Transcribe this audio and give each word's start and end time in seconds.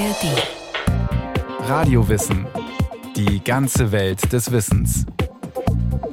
ARD. 0.00 1.68
Radiowissen. 1.68 2.46
Die 3.16 3.44
ganze 3.44 3.92
Welt 3.92 4.32
des 4.32 4.50
Wissens. 4.50 5.04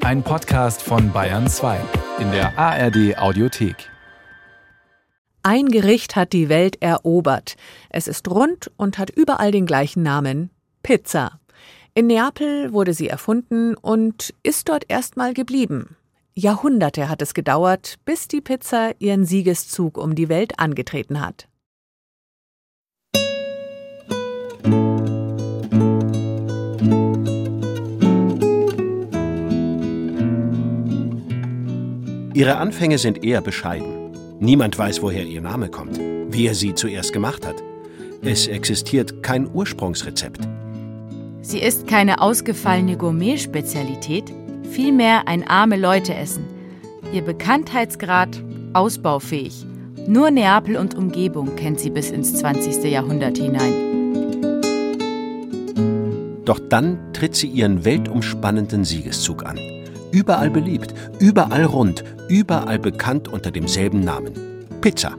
Ein 0.01 0.23
Podcast 0.23 0.81
von 0.81 1.13
Bayern 1.13 1.47
2 1.47 1.79
in 2.19 2.29
der 2.31 2.59
ARD 2.59 3.17
Audiothek. 3.17 3.89
Ein 5.41 5.69
Gericht 5.69 6.17
hat 6.17 6.33
die 6.33 6.49
Welt 6.49 6.81
erobert. 6.81 7.55
Es 7.89 8.09
ist 8.09 8.29
rund 8.29 8.69
und 8.75 8.97
hat 8.97 9.09
überall 9.09 9.51
den 9.51 9.65
gleichen 9.65 10.03
Namen 10.03 10.49
Pizza. 10.83 11.39
In 11.93 12.07
Neapel 12.07 12.73
wurde 12.73 12.93
sie 12.93 13.07
erfunden 13.07 13.75
und 13.75 14.33
ist 14.43 14.67
dort 14.67 14.83
erstmal 14.89 15.33
geblieben. 15.33 15.95
Jahrhunderte 16.35 17.07
hat 17.07 17.21
es 17.21 17.33
gedauert, 17.33 17.95
bis 18.03 18.27
die 18.27 18.41
Pizza 18.41 18.91
ihren 18.99 19.23
Siegeszug 19.23 19.97
um 19.97 20.13
die 20.13 20.27
Welt 20.27 20.59
angetreten 20.59 21.21
hat. 21.21 21.47
Ihre 32.37 32.57
Anfänge 32.57 32.99
sind 32.99 33.23
eher 33.23 33.41
bescheiden. 33.41 34.11
Niemand 34.39 34.77
weiß, 34.77 35.01
woher 35.01 35.25
ihr 35.25 35.41
Name 35.41 35.69
kommt, 35.69 35.99
wer 36.29 36.53
sie 36.53 36.75
zuerst 36.75 37.11
gemacht 37.11 37.47
hat. 37.47 37.63
Es 38.21 38.45
existiert 38.45 39.23
kein 39.23 39.49
Ursprungsrezept. 39.51 40.47
Sie 41.41 41.57
ist 41.57 41.87
keine 41.87 42.21
ausgefallene 42.21 42.95
Gourmet-Spezialität, 42.95 44.31
vielmehr 44.69 45.27
ein 45.27 45.47
arme 45.47 45.77
Leute-Essen. 45.77 46.45
Ihr 47.11 47.23
Bekanntheitsgrad 47.23 48.43
ausbaufähig. 48.73 49.65
Nur 50.07 50.29
Neapel 50.29 50.77
und 50.77 50.93
Umgebung 50.93 51.55
kennt 51.55 51.79
sie 51.79 51.89
bis 51.89 52.11
ins 52.11 52.35
20. 52.35 52.83
Jahrhundert 52.83 53.39
hinein. 53.39 53.73
Doch 56.45 56.59
dann 56.59 56.99
tritt 57.13 57.35
sie 57.35 57.47
ihren 57.47 57.83
weltumspannenden 57.83 58.85
Siegeszug 58.85 59.43
an. 59.43 59.57
Überall 60.11 60.51
beliebt, 60.51 60.93
überall 61.19 61.65
rund, 61.65 62.03
überall 62.29 62.79
bekannt 62.79 63.27
unter 63.27 63.51
demselben 63.51 64.01
Namen. 64.01 64.33
Pizza. 64.81 65.15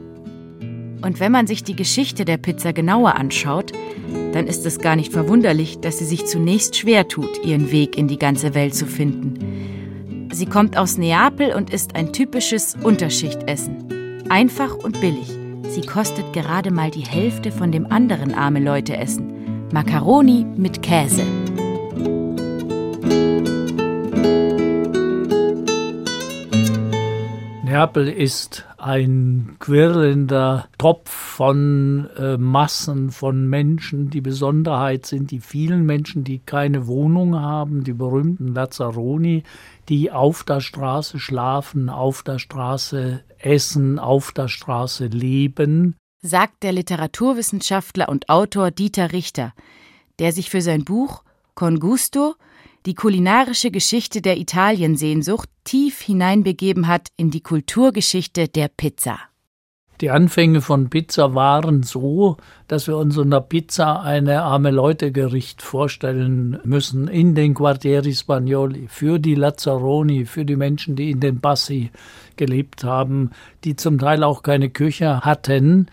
Und 1.01 1.19
wenn 1.19 1.31
man 1.31 1.47
sich 1.47 1.63
die 1.63 1.75
Geschichte 1.75 2.25
der 2.25 2.37
Pizza 2.37 2.73
genauer 2.73 3.15
anschaut, 3.15 3.71
dann 4.33 4.47
ist 4.47 4.65
es 4.65 4.79
gar 4.79 4.95
nicht 4.95 5.13
verwunderlich, 5.13 5.79
dass 5.79 5.99
sie 5.99 6.05
sich 6.05 6.25
zunächst 6.25 6.75
schwer 6.75 7.07
tut, 7.07 7.43
ihren 7.43 7.71
Weg 7.71 7.97
in 7.97 8.07
die 8.07 8.19
ganze 8.19 8.53
Welt 8.53 8.75
zu 8.75 8.85
finden. 8.85 10.29
Sie 10.31 10.45
kommt 10.45 10.77
aus 10.77 10.97
Neapel 10.97 11.53
und 11.53 11.73
ist 11.73 11.95
ein 11.95 12.13
typisches 12.13 12.75
Unterschichtessen. 12.83 14.25
Einfach 14.29 14.75
und 14.75 15.01
billig. 15.01 15.27
Sie 15.69 15.81
kostet 15.81 16.33
gerade 16.33 16.71
mal 16.71 16.91
die 16.91 17.05
Hälfte 17.05 17.51
von 17.51 17.71
dem 17.71 17.91
anderen 17.91 18.33
arme 18.33 18.59
Leute 18.59 18.97
Essen. 18.97 19.67
Macaroni 19.71 20.45
mit 20.55 20.81
Käse. 20.81 21.23
Neapel 27.69 28.07
ist 28.07 28.65
ein 28.79 29.57
quirlender 29.59 30.67
Topf 30.79 31.11
von 31.11 32.09
äh, 32.17 32.35
Massen 32.35 33.11
von 33.11 33.47
Menschen. 33.47 34.09
Die 34.09 34.21
Besonderheit 34.21 35.05
sind 35.05 35.29
die 35.29 35.39
vielen 35.39 35.85
Menschen, 35.85 36.23
die 36.23 36.39
keine 36.39 36.87
Wohnung 36.87 37.39
haben, 37.39 37.83
die 37.83 37.93
berühmten 37.93 38.55
Lazzaroni, 38.55 39.43
die 39.87 40.11
auf 40.11 40.43
der 40.43 40.61
Straße 40.61 41.19
schlafen, 41.19 41.89
auf 41.89 42.23
der 42.23 42.39
Straße 42.39 43.23
essen, 43.37 43.99
auf 43.99 44.31
der 44.31 44.47
Straße 44.47 45.05
leben. 45.05 45.95
Sagt 46.23 46.63
der 46.63 46.71
Literaturwissenschaftler 46.71 48.09
und 48.09 48.29
Autor 48.29 48.71
Dieter 48.71 49.11
Richter, 49.11 49.53
der 50.17 50.31
sich 50.31 50.49
für 50.49 50.61
sein 50.61 50.85
Buch 50.85 51.21
Con 51.53 51.79
Gusto 51.79 52.33
die 52.85 52.95
kulinarische 52.95 53.71
Geschichte 53.71 54.21
der 54.21 54.37
Italiensehnsucht 54.37 55.49
tief 55.63 56.01
hineinbegeben 56.01 56.87
hat 56.87 57.09
in 57.17 57.29
die 57.29 57.41
Kulturgeschichte 57.41 58.47
der 58.47 58.69
Pizza. 58.69 59.19
Die 60.01 60.11
Anfänge 60.11 60.61
von 60.61 60.89
Pizza 60.89 61.35
waren 61.35 61.83
so, 61.83 62.37
dass 62.69 62.87
wir 62.87 62.95
uns 62.95 63.17
unter 63.17 63.41
Pizza 63.41 64.01
eine 64.01 64.43
arme 64.43 64.71
Leute-Gericht 64.71 65.61
vorstellen 65.61 66.57
müssen 66.63 67.09
in 67.09 67.35
den 67.35 67.53
Quartieri 67.53 68.13
Spagnoli, 68.13 68.87
für 68.87 69.19
die 69.19 69.35
Lazzaroni, 69.35 70.23
für 70.23 70.45
die 70.45 70.55
Menschen, 70.55 70.95
die 70.95 71.11
in 71.11 71.19
den 71.19 71.41
Bassi 71.41 71.91
gelebt 72.37 72.85
haben, 72.85 73.31
die 73.65 73.75
zum 73.75 73.99
Teil 73.99 74.23
auch 74.23 74.41
keine 74.41 74.69
Küche 74.69 75.19
hatten. 75.19 75.87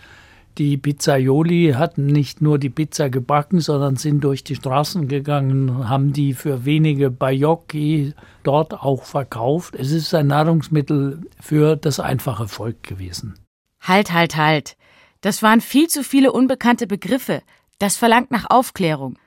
Die 0.59 0.79
Pizzaioli 0.79 1.75
hatten 1.77 2.07
nicht 2.07 2.41
nur 2.41 2.59
die 2.59 2.71
Pizza 2.71 3.11
gebacken, 3.11 3.61
sondern 3.61 3.97
sind 3.97 4.25
durch 4.25 4.43
die 4.43 4.55
Straßen 4.55 5.07
gegangen, 5.07 5.89
haben 5.91 6.15
die 6.15 6.33
für 6.33 6.65
wenige 6.65 7.11
Baiocchi 7.11 8.15
dort 8.43 8.73
auch 8.73 9.05
verkauft. 9.05 9.75
Es 9.77 9.93
ist 9.93 10.15
ein 10.15 10.29
Nahrungsmittel 10.29 11.21
für 11.41 11.77
das 11.77 12.01
einfache 12.01 12.49
Volk 12.49 12.83
gewesen. 12.83 13.35
Halt, 13.83 14.15
halt, 14.15 14.37
halt. 14.37 14.79
Das 15.21 15.43
waren 15.43 15.61
viel 15.61 15.89
zu 15.89 16.03
viele 16.03 16.33
unbekannte 16.33 16.87
Begriffe. 16.87 17.43
Das 17.79 17.97
verlangt 17.97 18.31
nach 18.31 18.49
Aufklärung. 18.49 19.19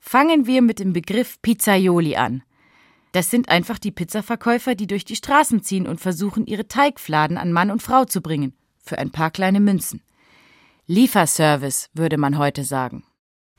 Fangen 0.00 0.48
wir 0.48 0.62
mit 0.62 0.80
dem 0.80 0.92
Begriff 0.92 1.40
Pizzaioli 1.42 2.16
an. 2.16 2.42
Das 3.12 3.30
sind 3.30 3.50
einfach 3.50 3.78
die 3.78 3.92
Pizzaverkäufer, 3.92 4.74
die 4.74 4.88
durch 4.88 5.04
die 5.04 5.16
Straßen 5.16 5.62
ziehen 5.62 5.86
und 5.86 6.00
versuchen, 6.00 6.46
ihre 6.46 6.66
Teigfladen 6.66 7.38
an 7.38 7.52
Mann 7.52 7.70
und 7.70 7.82
Frau 7.82 8.04
zu 8.04 8.20
bringen. 8.20 8.54
Für 8.82 8.98
ein 8.98 9.12
paar 9.12 9.30
kleine 9.30 9.60
Münzen. 9.60 10.02
Lieferservice, 10.92 11.88
würde 11.94 12.18
man 12.18 12.36
heute 12.36 12.64
sagen. 12.64 13.04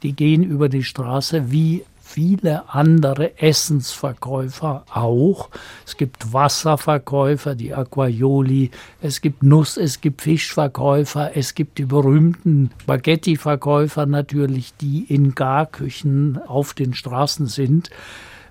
Die 0.04 0.14
gehen 0.14 0.44
über 0.44 0.70
die 0.70 0.84
Straße 0.84 1.52
wie 1.52 1.84
viele 2.00 2.70
andere 2.70 3.42
Essensverkäufer 3.42 4.86
auch. 4.94 5.50
Es 5.84 5.98
gibt 5.98 6.32
Wasserverkäufer, 6.32 7.56
die 7.56 7.74
Aquaioli, 7.74 8.70
es 9.02 9.20
gibt 9.20 9.42
Nuss, 9.42 9.78
es 9.78 10.00
gibt 10.00 10.22
Fischverkäufer, 10.22 11.36
es 11.36 11.56
gibt 11.56 11.80
die 11.80 11.86
berühmten 11.86 12.70
Spaghetti-Verkäufer 12.84 14.06
natürlich, 14.06 14.76
die 14.76 15.04
in 15.08 15.34
Garküchen 15.34 16.38
auf 16.38 16.76
den 16.76 16.94
Straßen 16.94 17.48
sind. 17.48 17.90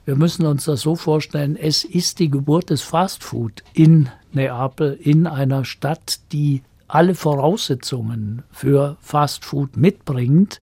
Wir 0.06 0.16
müssen 0.16 0.44
uns 0.44 0.64
das 0.64 0.80
so 0.80 0.96
vorstellen, 0.96 1.54
es 1.54 1.84
ist 1.84 2.18
die 2.18 2.30
Geburt 2.30 2.70
des 2.70 2.82
Fastfood 2.82 3.62
in 3.74 4.08
Neapel, 4.32 4.98
in 5.00 5.28
einer 5.28 5.64
Stadt, 5.64 6.18
die 6.32 6.62
alle 6.92 7.14
Voraussetzungen 7.14 8.42
für 8.50 8.98
Fastfood 9.00 9.78
mitbringt. 9.78 10.60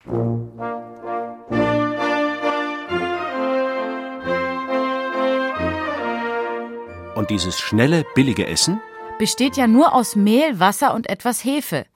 Und 7.15 7.31
dieses 7.31 7.61
schnelle, 7.61 8.05
billige 8.17 8.47
Essen? 8.49 8.81
Besteht 9.21 9.57
ja 9.57 9.69
nur 9.69 9.95
aus 9.95 10.17
Mehl, 10.17 10.59
Wasser 10.59 10.95
und 10.95 11.09
etwas 11.09 11.45
Hefe. 11.45 11.87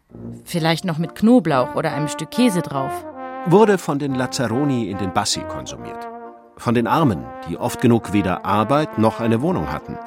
Vielleicht 0.44 0.84
noch 0.84 0.98
mit 0.98 1.16
Knoblauch 1.16 1.74
oder 1.74 1.92
einem 1.92 2.08
Stück 2.08 2.30
Käse 2.30 2.62
drauf. 2.62 3.04
Wurde 3.47 3.78
von 3.78 3.98
den 3.98 4.14
Lazzaroni 4.14 4.91
in 4.91 4.98
den 4.98 5.12
Bassi 5.12 5.41
konsumiert. 5.41 6.08
Von 6.56 6.74
den 6.74 6.86
Armen, 6.86 7.24
die 7.48 7.56
oft 7.56 7.80
genug 7.80 8.12
weder 8.12 8.44
Arbeit 8.44 8.97
noch 8.97 9.18
eine 9.18 9.42
Wohnung 9.42 9.72
hatten. 9.72 9.98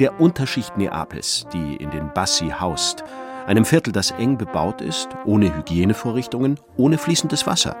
Der 0.00 0.20
Unterschicht 0.20 0.76
Neapels, 0.76 1.46
die 1.52 1.76
in 1.76 1.90
den 1.90 2.12
Bassi 2.12 2.48
haust, 2.48 3.04
einem 3.46 3.64
Viertel, 3.64 3.92
das 3.92 4.10
eng 4.12 4.38
bebaut 4.38 4.80
ist, 4.80 5.08
ohne 5.24 5.54
Hygienevorrichtungen, 5.56 6.58
ohne 6.76 6.98
fließendes 6.98 7.46
Wasser. 7.46 7.76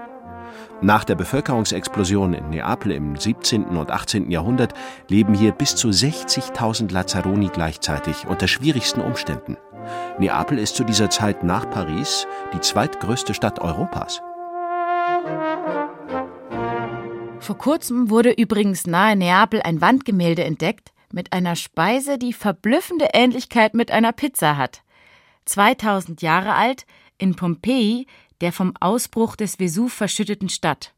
Nach 0.80 1.04
der 1.04 1.14
Bevölkerungsexplosion 1.14 2.34
in 2.34 2.50
Neapel 2.50 2.92
im 2.92 3.16
17. 3.16 3.64
und 3.64 3.90
18. 3.90 4.30
Jahrhundert 4.30 4.74
leben 5.08 5.34
hier 5.34 5.52
bis 5.52 5.76
zu 5.76 5.88
60.000 5.88 6.92
Lazzaroni 6.92 7.50
gleichzeitig 7.52 8.26
unter 8.26 8.48
schwierigsten 8.48 9.00
Umständen. 9.00 9.56
Neapel 10.18 10.58
ist 10.58 10.76
zu 10.76 10.84
dieser 10.84 11.08
Zeit 11.10 11.44
nach 11.44 11.70
Paris 11.70 12.26
die 12.52 12.60
zweitgrößte 12.60 13.34
Stadt 13.34 13.60
Europas. 13.60 14.20
Vor 17.38 17.58
kurzem 17.58 18.10
wurde 18.10 18.30
übrigens 18.30 18.86
nahe 18.86 19.16
Neapel 19.16 19.62
ein 19.62 19.80
Wandgemälde 19.80 20.44
entdeckt 20.44 20.92
mit 21.12 21.32
einer 21.32 21.56
Speise, 21.56 22.18
die 22.18 22.32
verblüffende 22.32 23.08
Ähnlichkeit 23.12 23.74
mit 23.74 23.90
einer 23.90 24.12
Pizza 24.12 24.56
hat. 24.56 24.82
2000 25.44 26.22
Jahre 26.22 26.54
alt, 26.54 26.86
in 27.18 27.36
Pompeji, 27.36 28.06
der 28.40 28.52
vom 28.52 28.74
Ausbruch 28.80 29.36
des 29.36 29.58
Vesuv 29.58 29.92
verschütteten 29.92 30.48
Stadt. 30.48 30.92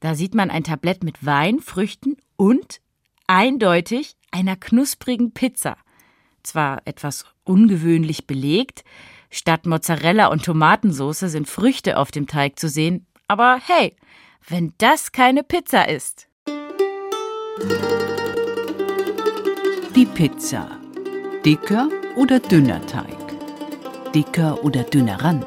Da 0.00 0.14
sieht 0.14 0.34
man 0.34 0.50
ein 0.50 0.64
Tablett 0.64 1.02
mit 1.02 1.26
Wein, 1.26 1.60
Früchten 1.60 2.16
und 2.36 2.80
eindeutig 3.26 4.16
einer 4.30 4.56
knusprigen 4.56 5.32
Pizza. 5.32 5.76
Zwar 6.42 6.82
etwas 6.84 7.24
ungewöhnlich 7.44 8.26
belegt, 8.26 8.84
statt 9.30 9.66
Mozzarella 9.66 10.28
und 10.28 10.44
Tomatensauce 10.44 11.20
sind 11.20 11.48
Früchte 11.48 11.98
auf 11.98 12.10
dem 12.10 12.26
Teig 12.26 12.58
zu 12.58 12.68
sehen, 12.68 13.06
aber 13.26 13.58
hey, 13.66 13.96
wenn 14.48 14.72
das 14.78 15.12
keine 15.12 15.42
Pizza 15.42 15.88
ist. 15.88 16.28
Die 19.94 20.06
Pizza. 20.06 20.70
Dicker 21.44 21.88
oder 22.16 22.38
dünner 22.38 22.84
Teig? 22.86 23.27
Dicker 24.14 24.64
oder 24.64 24.82
dünner 24.84 25.22
Rand? 25.22 25.46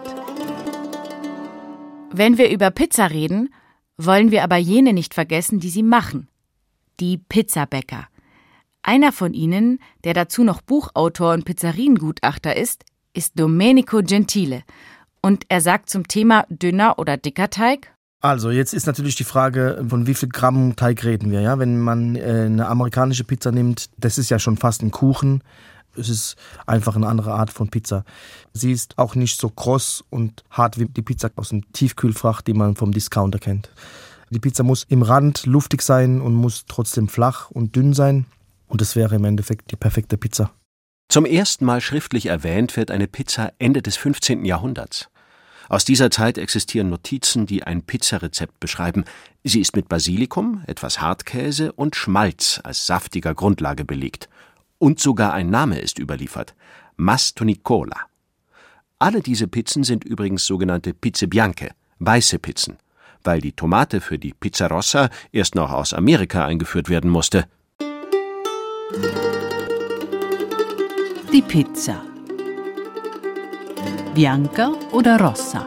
Wenn 2.11 2.37
wir 2.37 2.51
über 2.51 2.71
Pizza 2.71 3.09
reden, 3.09 3.53
wollen 3.97 4.31
wir 4.31 4.43
aber 4.43 4.57
jene 4.57 4.93
nicht 4.93 5.13
vergessen, 5.13 5.59
die 5.59 5.69
sie 5.69 5.83
machen. 5.83 6.27
Die 6.99 7.17
Pizzabäcker. 7.17 8.07
Einer 8.83 9.11
von 9.11 9.33
ihnen, 9.33 9.79
der 10.03 10.13
dazu 10.13 10.43
noch 10.43 10.61
Buchautor 10.61 11.33
und 11.33 11.45
Pizzeriengutachter 11.45 12.55
ist, 12.55 12.83
ist 13.13 13.39
Domenico 13.39 14.01
Gentile. 14.01 14.63
Und 15.21 15.45
er 15.49 15.61
sagt 15.61 15.89
zum 15.89 16.07
Thema 16.07 16.45
dünner 16.49 16.97
oder 16.97 17.17
dicker 17.17 17.49
Teig. 17.49 17.93
Also, 18.21 18.51
jetzt 18.51 18.73
ist 18.73 18.85
natürlich 18.85 19.15
die 19.15 19.23
Frage, 19.23 19.83
von 19.87 20.05
wie 20.05 20.13
viel 20.13 20.29
Gramm 20.29 20.75
Teig 20.75 21.03
reden 21.03 21.31
wir, 21.31 21.41
ja? 21.41 21.57
Wenn 21.57 21.79
man 21.79 22.15
äh, 22.15 22.43
eine 22.45 22.67
amerikanische 22.67 23.23
Pizza 23.23 23.51
nimmt, 23.51 23.89
das 23.97 24.19
ist 24.19 24.29
ja 24.29 24.37
schon 24.37 24.57
fast 24.57 24.83
ein 24.83 24.91
Kuchen. 24.91 25.43
Es 25.95 26.09
ist 26.09 26.35
einfach 26.65 26.95
eine 26.95 27.07
andere 27.07 27.33
Art 27.33 27.51
von 27.51 27.69
Pizza. 27.69 28.03
Sie 28.53 28.71
ist 28.71 28.97
auch 28.97 29.15
nicht 29.15 29.39
so 29.39 29.49
kross 29.49 30.03
und 30.09 30.43
hart 30.49 30.79
wie 30.79 30.85
die 30.85 31.01
Pizza 31.01 31.29
aus 31.35 31.49
dem 31.49 31.71
Tiefkühlfach, 31.73 32.41
die 32.41 32.53
man 32.53 32.75
vom 32.75 32.91
Discounter 32.91 33.39
kennt. 33.39 33.69
Die 34.29 34.39
Pizza 34.39 34.63
muss 34.63 34.85
im 34.87 35.01
Rand 35.01 35.45
luftig 35.45 35.81
sein 35.81 36.21
und 36.21 36.33
muss 36.33 36.63
trotzdem 36.65 37.09
flach 37.09 37.51
und 37.51 37.75
dünn 37.75 37.93
sein. 37.93 38.25
Und 38.67 38.79
das 38.79 38.95
wäre 38.95 39.15
im 39.15 39.25
Endeffekt 39.25 39.71
die 39.71 39.75
perfekte 39.75 40.17
Pizza. 40.17 40.51
Zum 41.09 41.25
ersten 41.25 41.65
Mal 41.65 41.81
schriftlich 41.81 42.27
erwähnt 42.27 42.77
wird 42.77 42.89
eine 42.89 43.07
Pizza 43.07 43.51
Ende 43.59 43.81
des 43.81 43.97
15. 43.97 44.45
Jahrhunderts. 44.45 45.09
Aus 45.67 45.83
dieser 45.83 46.09
Zeit 46.09 46.37
existieren 46.37 46.89
Notizen, 46.89 47.45
die 47.45 47.63
ein 47.63 47.81
Pizzarezept 47.83 48.59
beschreiben. 48.59 49.03
Sie 49.43 49.59
ist 49.59 49.75
mit 49.75 49.89
Basilikum, 49.89 50.63
etwas 50.67 51.01
Hartkäse 51.01 51.73
und 51.73 51.97
Schmalz 51.97 52.61
als 52.63 52.85
saftiger 52.85 53.33
Grundlage 53.33 53.83
belegt. 53.83 54.29
Und 54.81 54.99
sogar 54.99 55.33
ein 55.33 55.51
Name 55.51 55.77
ist 55.77 55.99
überliefert: 55.99 56.55
Mastonicola. 56.97 57.97
Alle 58.97 59.21
diese 59.21 59.47
Pizzen 59.47 59.83
sind 59.83 60.03
übrigens 60.03 60.47
sogenannte 60.47 60.95
Pizze 60.95 61.27
Bianche, 61.27 61.69
weiße 61.99 62.39
Pizzen, 62.39 62.77
weil 63.23 63.41
die 63.41 63.51
Tomate 63.51 64.01
für 64.01 64.17
die 64.17 64.33
Pizza 64.33 64.65
Rossa 64.69 65.11
erst 65.31 65.53
noch 65.53 65.71
aus 65.71 65.93
Amerika 65.93 66.47
eingeführt 66.47 66.89
werden 66.89 67.11
musste. 67.11 67.45
Die 71.31 71.43
Pizza. 71.43 72.01
Bianca 74.15 74.71
oder 74.93 75.19
Rossa? 75.19 75.63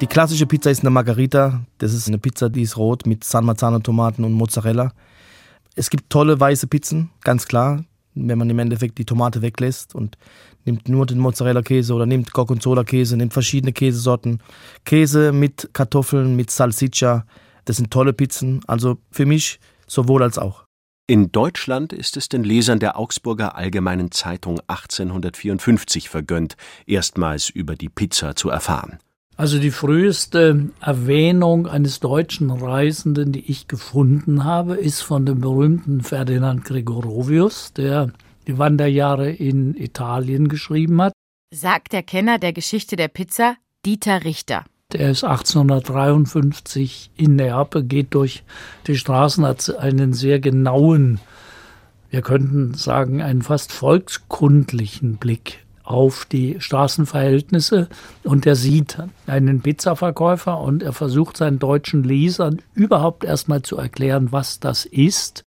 Die 0.00 0.06
klassische 0.06 0.46
Pizza 0.46 0.70
ist 0.70 0.80
eine 0.80 0.88
Margarita. 0.88 1.60
Das 1.76 1.92
ist 1.92 2.08
eine 2.08 2.16
Pizza, 2.16 2.48
die 2.48 2.62
ist 2.62 2.78
rot 2.78 3.04
mit 3.04 3.22
San 3.22 3.44
Marzano 3.44 3.80
Tomaten 3.80 4.24
und 4.24 4.32
Mozzarella. 4.32 4.94
Es 5.78 5.90
gibt 5.90 6.10
tolle 6.10 6.40
weiße 6.40 6.66
Pizzen, 6.66 7.10
ganz 7.22 7.46
klar, 7.46 7.84
wenn 8.16 8.36
man 8.36 8.50
im 8.50 8.58
Endeffekt 8.58 8.98
die 8.98 9.04
Tomate 9.04 9.42
weglässt 9.42 9.94
und 9.94 10.18
nimmt 10.64 10.88
nur 10.88 11.06
den 11.06 11.20
Mozzarella-Käse 11.20 11.94
oder 11.94 12.04
nimmt 12.04 12.32
Gorgonzola-Käse, 12.32 13.16
nimmt 13.16 13.32
verschiedene 13.32 13.72
Käsesorten. 13.72 14.42
Käse 14.84 15.30
mit 15.30 15.70
Kartoffeln, 15.74 16.34
mit 16.34 16.50
Salsiccia, 16.50 17.24
das 17.64 17.76
sind 17.76 17.92
tolle 17.92 18.12
Pizzen. 18.12 18.60
Also 18.66 18.98
für 19.12 19.24
mich 19.24 19.60
sowohl 19.86 20.24
als 20.24 20.36
auch. 20.36 20.64
In 21.06 21.30
Deutschland 21.30 21.92
ist 21.92 22.16
es 22.16 22.28
den 22.28 22.42
Lesern 22.42 22.80
der 22.80 22.98
Augsburger 22.98 23.54
Allgemeinen 23.54 24.10
Zeitung 24.10 24.58
1854 24.66 26.08
vergönnt, 26.08 26.56
erstmals 26.86 27.50
über 27.50 27.76
die 27.76 27.88
Pizza 27.88 28.34
zu 28.34 28.50
erfahren. 28.50 28.98
Also 29.38 29.60
die 29.60 29.70
früheste 29.70 30.70
Erwähnung 30.80 31.68
eines 31.68 32.00
deutschen 32.00 32.50
Reisenden, 32.50 33.30
die 33.30 33.48
ich 33.48 33.68
gefunden 33.68 34.42
habe, 34.42 34.74
ist 34.74 35.00
von 35.02 35.26
dem 35.26 35.40
berühmten 35.40 36.00
Ferdinand 36.00 36.64
Gregorovius, 36.64 37.72
der 37.72 38.10
die 38.48 38.58
Wanderjahre 38.58 39.30
in 39.30 39.76
Italien 39.76 40.48
geschrieben 40.48 41.00
hat. 41.00 41.12
Sagt 41.54 41.92
der 41.92 42.02
Kenner 42.02 42.40
der 42.40 42.52
Geschichte 42.52 42.96
der 42.96 43.06
Pizza 43.06 43.54
Dieter 43.86 44.24
Richter. 44.24 44.64
Der 44.92 45.12
ist 45.12 45.22
1853 45.22 47.12
in 47.16 47.36
Neapel, 47.36 47.84
geht 47.84 48.14
durch 48.14 48.42
die 48.88 48.96
Straßen, 48.96 49.46
hat 49.46 49.78
einen 49.78 50.14
sehr 50.14 50.40
genauen, 50.40 51.20
wir 52.10 52.22
könnten 52.22 52.74
sagen, 52.74 53.22
einen 53.22 53.42
fast 53.42 53.70
volkskundlichen 53.70 55.18
Blick 55.18 55.64
auf 55.88 56.26
die 56.26 56.56
Straßenverhältnisse 56.58 57.88
und 58.22 58.44
er 58.44 58.56
sieht 58.56 58.98
einen 59.26 59.62
Pizzaverkäufer 59.62 60.60
und 60.60 60.82
er 60.82 60.92
versucht 60.92 61.38
seinen 61.38 61.58
deutschen 61.58 62.04
Lesern 62.04 62.60
überhaupt 62.74 63.24
erstmal 63.24 63.62
zu 63.62 63.78
erklären, 63.78 64.30
was 64.30 64.60
das 64.60 64.84
ist. 64.84 65.44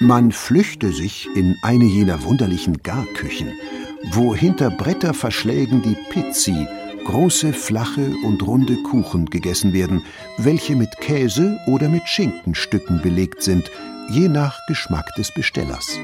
Man 0.00 0.32
flüchte 0.32 0.92
sich 0.92 1.28
in 1.34 1.56
eine 1.62 1.84
jener 1.84 2.22
wunderlichen 2.24 2.82
Garküchen, 2.82 3.52
wo 4.12 4.34
hinter 4.34 4.70
Bretterverschlägen 4.70 5.82
die 5.82 5.96
Pizzi, 6.10 6.66
große, 7.06 7.54
flache 7.54 8.12
und 8.26 8.46
runde 8.46 8.76
Kuchen 8.82 9.26
gegessen 9.26 9.72
werden, 9.72 10.02
welche 10.36 10.76
mit 10.76 10.90
Käse 11.00 11.58
oder 11.66 11.88
mit 11.88 12.06
Schinkenstücken 12.06 13.00
belegt 13.00 13.42
sind, 13.42 13.70
je 14.10 14.28
nach 14.28 14.58
Geschmack 14.68 15.14
des 15.16 15.32
Bestellers. 15.32 15.98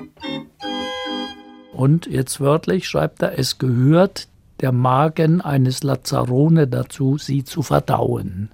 Und 1.77 2.07
jetzt 2.07 2.41
wörtlich 2.41 2.89
schreibt 2.89 3.21
er, 3.21 3.39
es 3.39 3.59
gehört 3.59 4.29
der 4.61 4.73
Magen 4.73 5.43
eines 5.43 5.83
Lazzarone 5.83 6.67
dazu, 6.67 7.19
sie 7.19 7.45
zu 7.45 7.61
verdauen. 7.61 8.49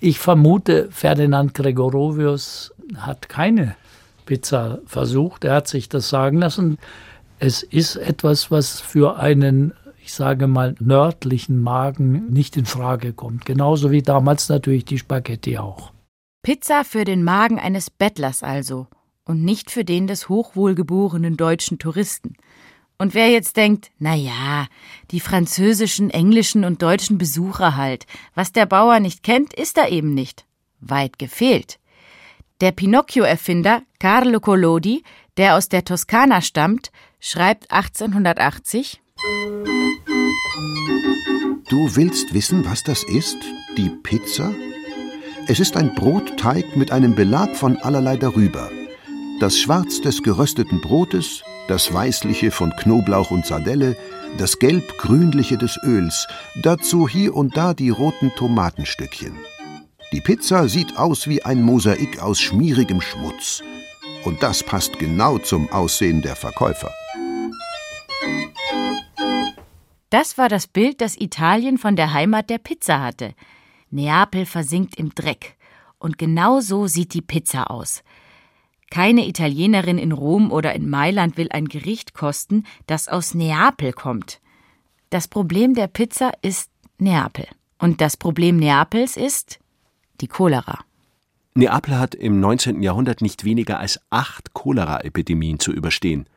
Ich 0.00 0.18
vermute, 0.18 0.88
Ferdinand 0.90 1.52
Gregorovius 1.52 2.72
hat 2.96 3.28
keine 3.28 3.76
Pizza 4.24 4.78
versucht. 4.86 5.44
Er 5.44 5.56
hat 5.56 5.68
sich 5.68 5.90
das 5.90 6.08
sagen 6.08 6.38
lassen. 6.38 6.78
Es 7.38 7.62
ist 7.62 7.96
etwas, 7.96 8.50
was 8.50 8.80
für 8.80 9.18
einen, 9.18 9.74
ich 10.02 10.14
sage 10.14 10.46
mal, 10.46 10.76
nördlichen 10.80 11.60
Magen 11.60 12.32
nicht 12.32 12.56
in 12.56 12.64
Frage 12.64 13.12
kommt. 13.12 13.44
Genauso 13.44 13.90
wie 13.90 14.00
damals 14.00 14.48
natürlich 14.48 14.86
die 14.86 14.98
Spaghetti 14.98 15.58
auch. 15.58 15.92
Pizza 16.42 16.84
für 16.84 17.04
den 17.04 17.22
Magen 17.22 17.58
eines 17.58 17.90
Bettlers 17.90 18.42
also 18.42 18.86
und 19.26 19.44
nicht 19.44 19.70
für 19.70 19.84
den 19.84 20.06
des 20.06 20.30
hochwohlgeborenen 20.30 21.36
deutschen 21.36 21.78
Touristen. 21.78 22.36
Und 22.98 23.14
wer 23.14 23.30
jetzt 23.30 23.56
denkt, 23.56 23.90
na 23.98 24.14
ja, 24.14 24.66
die 25.10 25.20
französischen, 25.20 26.10
englischen 26.10 26.64
und 26.64 26.80
deutschen 26.80 27.18
Besucher 27.18 27.76
halt, 27.76 28.06
was 28.34 28.52
der 28.52 28.66
Bauer 28.66 29.00
nicht 29.00 29.22
kennt, 29.22 29.52
ist 29.52 29.76
er 29.76 29.90
eben 29.90 30.14
nicht. 30.14 30.46
Weit 30.80 31.18
gefehlt. 31.18 31.78
Der 32.62 32.72
Pinocchio-Erfinder 32.72 33.82
Carlo 33.98 34.40
Collodi, 34.40 35.02
der 35.36 35.56
aus 35.56 35.68
der 35.68 35.84
Toskana 35.84 36.40
stammt, 36.40 36.90
schreibt 37.20 37.70
1880 37.70 39.02
Du 41.68 41.96
willst 41.96 42.32
wissen, 42.32 42.64
was 42.64 42.82
das 42.82 43.02
ist? 43.02 43.36
Die 43.76 43.90
Pizza? 43.90 44.54
Es 45.48 45.60
ist 45.60 45.76
ein 45.76 45.94
Brotteig 45.94 46.76
mit 46.76 46.92
einem 46.92 47.14
Belag 47.14 47.56
von 47.56 47.76
allerlei 47.76 48.16
darüber. 48.16 48.70
Das 49.40 49.58
Schwarz 49.58 50.00
des 50.00 50.22
gerösteten 50.22 50.80
Brotes, 50.80 51.42
das 51.68 51.92
Weißliche 51.92 52.50
von 52.50 52.70
Knoblauch 52.76 53.30
und 53.30 53.46
Sardelle, 53.46 53.96
das 54.38 54.58
Gelb-Grünliche 54.58 55.58
des 55.58 55.78
Öls, 55.82 56.26
dazu 56.62 57.08
hier 57.08 57.34
und 57.34 57.56
da 57.56 57.74
die 57.74 57.90
roten 57.90 58.30
Tomatenstückchen. 58.36 59.34
Die 60.12 60.20
Pizza 60.20 60.68
sieht 60.68 60.96
aus 60.96 61.26
wie 61.26 61.42
ein 61.44 61.62
Mosaik 61.62 62.20
aus 62.22 62.40
schmierigem 62.40 63.00
Schmutz. 63.00 63.62
Und 64.24 64.42
das 64.42 64.62
passt 64.62 64.98
genau 64.98 65.38
zum 65.38 65.70
Aussehen 65.70 66.22
der 66.22 66.36
Verkäufer. 66.36 66.92
Das 70.10 70.38
war 70.38 70.48
das 70.48 70.68
Bild, 70.68 71.00
das 71.00 71.16
Italien 71.16 71.78
von 71.78 71.96
der 71.96 72.12
Heimat 72.12 72.48
der 72.48 72.58
Pizza 72.58 73.00
hatte. 73.00 73.34
Neapel 73.90 74.46
versinkt 74.46 74.96
im 74.96 75.14
Dreck. 75.14 75.56
Und 75.98 76.18
genau 76.18 76.60
so 76.60 76.86
sieht 76.86 77.14
die 77.14 77.22
Pizza 77.22 77.70
aus. 77.70 78.02
Keine 78.90 79.26
Italienerin 79.26 79.98
in 79.98 80.12
Rom 80.12 80.52
oder 80.52 80.74
in 80.74 80.88
Mailand 80.88 81.36
will 81.36 81.48
ein 81.50 81.66
Gericht 81.66 82.14
kosten, 82.14 82.64
das 82.86 83.08
aus 83.08 83.34
Neapel 83.34 83.92
kommt. 83.92 84.40
Das 85.10 85.28
Problem 85.28 85.74
der 85.74 85.86
Pizza 85.88 86.32
ist 86.42 86.70
Neapel. 86.98 87.46
Und 87.78 88.00
das 88.00 88.16
Problem 88.16 88.56
Neapels 88.56 89.16
ist 89.16 89.58
die 90.20 90.28
Cholera. 90.28 90.80
Neapel 91.54 91.98
hat 91.98 92.14
im 92.14 92.40
19. 92.40 92.82
Jahrhundert 92.82 93.22
nicht 93.22 93.44
weniger 93.44 93.80
als 93.80 94.00
acht 94.10 94.52
Cholera-Epidemien 94.52 95.58
zu 95.58 95.72
überstehen. 95.72 96.28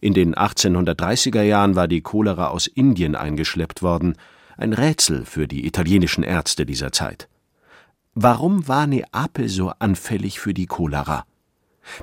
In 0.00 0.14
den 0.14 0.34
1830er 0.34 1.42
Jahren 1.42 1.74
war 1.74 1.88
die 1.88 2.00
Cholera 2.00 2.48
aus 2.48 2.66
Indien 2.66 3.14
eingeschleppt 3.14 3.82
worden, 3.82 4.16
ein 4.56 4.72
Rätsel 4.72 5.24
für 5.24 5.48
die 5.48 5.66
italienischen 5.66 6.22
Ärzte 6.22 6.64
dieser 6.64 6.92
Zeit. 6.92 7.28
Warum 8.14 8.68
war 8.68 8.86
Neapel 8.86 9.48
so 9.48 9.72
anfällig 9.78 10.38
für 10.38 10.54
die 10.54 10.66
Cholera? 10.66 11.24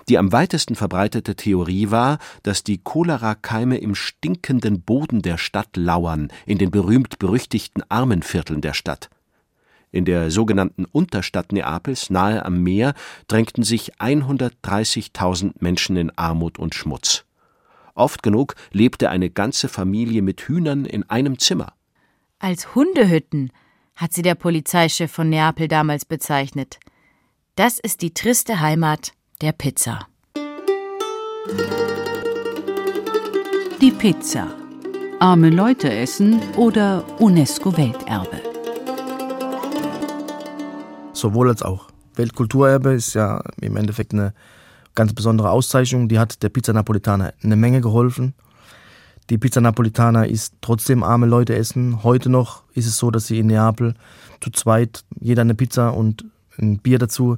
Die 0.09 0.17
am 0.17 0.31
weitesten 0.31 0.75
verbreitete 0.75 1.35
Theorie 1.35 1.91
war, 1.91 2.19
dass 2.43 2.63
die 2.63 2.77
Cholera-Keime 2.77 3.77
im 3.77 3.95
stinkenden 3.95 4.81
Boden 4.81 5.21
der 5.21 5.38
Stadt 5.38 5.75
lauern, 5.75 6.31
in 6.45 6.57
den 6.57 6.71
berühmt-berüchtigten 6.71 7.83
Armenvierteln 7.89 8.61
der 8.61 8.73
Stadt. 8.73 9.09
In 9.91 10.05
der 10.05 10.31
sogenannten 10.31 10.85
Unterstadt 10.85 11.51
Neapels, 11.51 12.09
nahe 12.09 12.45
am 12.45 12.63
Meer, 12.63 12.93
drängten 13.27 13.63
sich 13.63 13.95
130.000 13.95 15.53
Menschen 15.59 15.97
in 15.97 16.17
Armut 16.17 16.57
und 16.59 16.75
Schmutz. 16.75 17.25
Oft 17.93 18.23
genug 18.23 18.55
lebte 18.71 19.09
eine 19.09 19.29
ganze 19.29 19.67
Familie 19.67 20.21
mit 20.21 20.41
Hühnern 20.41 20.85
in 20.85 21.09
einem 21.09 21.39
Zimmer. 21.39 21.73
Als 22.39 22.73
Hundehütten 22.73 23.51
hat 23.95 24.13
sie 24.13 24.21
der 24.21 24.35
Polizeichef 24.35 25.11
von 25.11 25.29
Neapel 25.29 25.67
damals 25.67 26.05
bezeichnet. 26.05 26.79
Das 27.55 27.77
ist 27.77 28.01
die 28.01 28.13
triste 28.13 28.61
Heimat 28.61 29.11
der 29.41 29.53
Pizza. 29.53 30.07
Die 33.81 33.91
Pizza. 33.91 34.48
Arme 35.19 35.50
Leute 35.50 35.91
essen 35.91 36.39
oder 36.57 37.03
UNESCO-Welterbe. 37.19 38.39
Sowohl 41.13 41.50
als 41.50 41.63
auch. 41.63 41.88
Weltkulturerbe 42.15 42.93
ist 42.93 43.15
ja 43.15 43.41
im 43.60 43.77
Endeffekt 43.77 44.13
eine 44.13 44.33
ganz 44.93 45.13
besondere 45.13 45.50
Auszeichnung. 45.50 46.07
Die 46.07 46.19
hat 46.19 46.43
der 46.43 46.50
Pizza 46.50 46.74
Napolitana 46.74 47.33
eine 47.41 47.55
Menge 47.55 47.81
geholfen. 47.81 48.36
Die 49.31 49.39
Pizza 49.39 49.62
Napolitana 49.62 50.25
ist 50.25 50.53
trotzdem 50.62 51.01
arme 51.03 51.25
Leute 51.25 51.55
essen. 51.55 52.03
Heute 52.03 52.29
noch 52.29 52.63
ist 52.74 52.86
es 52.86 52.98
so, 52.98 53.10
dass 53.10 53.25
sie 53.25 53.39
in 53.39 53.48
Neapel 53.48 53.95
zu 54.39 54.51
zweit 54.51 55.03
jeder 55.19 55.41
eine 55.41 55.55
Pizza 55.55 55.89
und 55.89 56.25
ein 56.60 56.77
Bier 56.77 57.00
dazu 57.00 57.38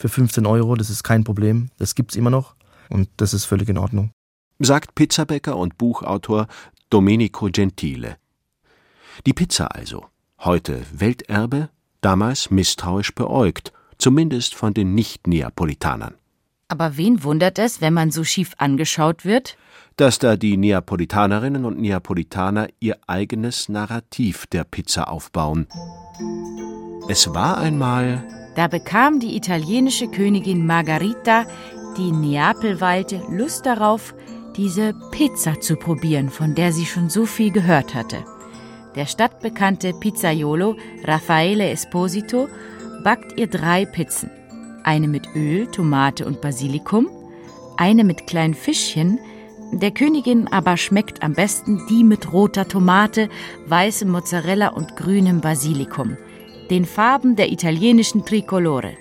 für 0.00 0.08
15 0.08 0.46
Euro. 0.46 0.74
Das 0.74 0.90
ist 0.90 1.04
kein 1.04 1.24
Problem. 1.24 1.70
Das 1.76 1.94
gibt 1.94 2.12
es 2.12 2.16
immer 2.16 2.30
noch 2.30 2.56
und 2.88 3.08
das 3.18 3.34
ist 3.34 3.44
völlig 3.44 3.68
in 3.68 3.78
Ordnung. 3.78 4.10
Sagt 4.58 4.94
Pizzabäcker 4.94 5.56
und 5.56 5.78
Buchautor 5.78 6.46
Domenico 6.88 7.48
Gentile. 7.52 8.16
Die 9.26 9.32
Pizza 9.32 9.66
also, 9.66 10.06
heute 10.40 10.82
Welterbe, 10.92 11.68
damals 12.00 12.50
misstrauisch 12.50 13.14
beäugt, 13.14 13.72
zumindest 13.98 14.54
von 14.54 14.72
den 14.72 14.94
Nicht-Neapolitanern. 14.94 16.14
Aber 16.68 16.96
wen 16.96 17.22
wundert 17.22 17.58
es, 17.58 17.80
wenn 17.80 17.92
man 17.92 18.10
so 18.10 18.24
schief 18.24 18.54
angeschaut 18.58 19.24
wird? 19.24 19.58
Dass 19.96 20.18
da 20.18 20.36
die 20.36 20.56
Neapolitanerinnen 20.56 21.64
und 21.64 21.78
Neapolitaner 21.78 22.68
ihr 22.78 22.96
eigenes 23.06 23.68
Narrativ 23.68 24.46
der 24.46 24.64
Pizza 24.64 25.10
aufbauen. 25.10 25.66
Es 27.08 27.34
war 27.34 27.58
einmal. 27.58 28.39
Da 28.54 28.66
bekam 28.66 29.20
die 29.20 29.36
italienische 29.36 30.08
Königin 30.08 30.66
Margarita, 30.66 31.46
die 31.96 32.08
in 32.08 32.20
Neapel 32.20 32.80
weilte, 32.80 33.22
Lust 33.30 33.66
darauf, 33.66 34.14
diese 34.56 34.94
Pizza 35.12 35.60
zu 35.60 35.76
probieren, 35.76 36.28
von 36.28 36.54
der 36.54 36.72
sie 36.72 36.86
schon 36.86 37.08
so 37.08 37.26
viel 37.26 37.50
gehört 37.50 37.94
hatte. 37.94 38.24
Der 38.96 39.06
stadtbekannte 39.06 39.92
Pizzaiolo 39.92 40.76
Raffaele 41.04 41.70
Esposito 41.70 42.48
backt 43.04 43.38
ihr 43.38 43.46
drei 43.46 43.86
Pizzen. 43.86 44.30
Eine 44.82 45.06
mit 45.06 45.28
Öl, 45.36 45.66
Tomate 45.68 46.26
und 46.26 46.40
Basilikum, 46.40 47.08
eine 47.76 48.02
mit 48.02 48.26
kleinen 48.26 48.54
Fischchen, 48.54 49.18
der 49.72 49.92
Königin 49.92 50.48
aber 50.48 50.76
schmeckt 50.76 51.22
am 51.22 51.34
besten 51.34 51.86
die 51.88 52.02
mit 52.02 52.32
roter 52.32 52.66
Tomate, 52.66 53.28
weißem 53.66 54.10
Mozzarella 54.10 54.68
und 54.68 54.96
grünem 54.96 55.40
Basilikum, 55.40 56.16
den 56.70 56.84
Farben 56.84 57.34
der 57.34 57.50
italienischen 57.50 58.24
Tricolore. 58.24 58.92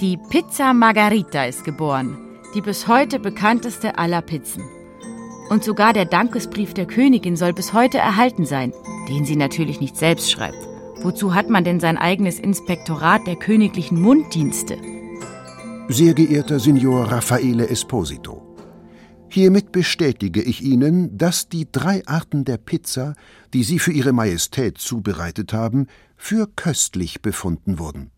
Die 0.00 0.16
Pizza 0.16 0.72
Margarita 0.72 1.44
ist 1.44 1.64
geboren, 1.64 2.16
die 2.54 2.60
bis 2.60 2.86
heute 2.86 3.18
bekannteste 3.18 3.98
aller 3.98 4.22
Pizzen. 4.22 4.62
Und 5.50 5.64
sogar 5.64 5.92
der 5.92 6.04
Dankesbrief 6.04 6.72
der 6.72 6.86
Königin 6.86 7.36
soll 7.36 7.52
bis 7.52 7.72
heute 7.72 7.98
erhalten 7.98 8.46
sein, 8.46 8.72
den 9.08 9.24
sie 9.24 9.36
natürlich 9.36 9.80
nicht 9.80 9.96
selbst 9.96 10.30
schreibt. 10.30 10.68
Wozu 11.02 11.34
hat 11.34 11.50
man 11.50 11.64
denn 11.64 11.80
sein 11.80 11.98
eigenes 11.98 12.38
Inspektorat 12.38 13.26
der 13.26 13.36
königlichen 13.36 14.00
Munddienste? 14.00 14.78
Sehr 15.88 16.14
geehrter 16.14 16.60
Signor 16.60 17.10
Raffaele 17.10 17.68
Esposito, 17.68 18.41
hiermit 19.32 19.72
bestätige 19.72 20.42
ich 20.42 20.62
Ihnen, 20.62 21.16
dass 21.16 21.48
die 21.48 21.66
drei 21.70 22.06
Arten 22.06 22.44
der 22.44 22.58
Pizza, 22.58 23.14
die 23.52 23.64
Sie 23.64 23.78
für 23.78 23.92
Ihre 23.92 24.12
Majestät 24.12 24.78
zubereitet 24.78 25.52
haben, 25.52 25.86
für 26.16 26.46
köstlich 26.46 27.22
befunden 27.22 27.78
wurden. 27.78 28.10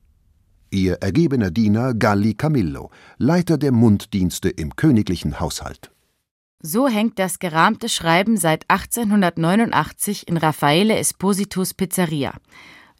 Ihr 0.70 0.94
ergebener 0.94 1.50
Diener 1.50 1.94
Galli 1.94 2.34
Camillo, 2.34 2.90
Leiter 3.16 3.58
der 3.58 3.72
Munddienste 3.72 4.48
im 4.48 4.74
königlichen 4.74 5.38
Haushalt. 5.38 5.92
So 6.60 6.88
hängt 6.88 7.18
das 7.18 7.38
gerahmte 7.38 7.88
Schreiben 7.88 8.36
seit 8.36 8.70
1889 8.70 10.26
in 10.26 10.36
Raffaele 10.36 10.96
Espositos 10.96 11.74
Pizzeria. 11.74 12.34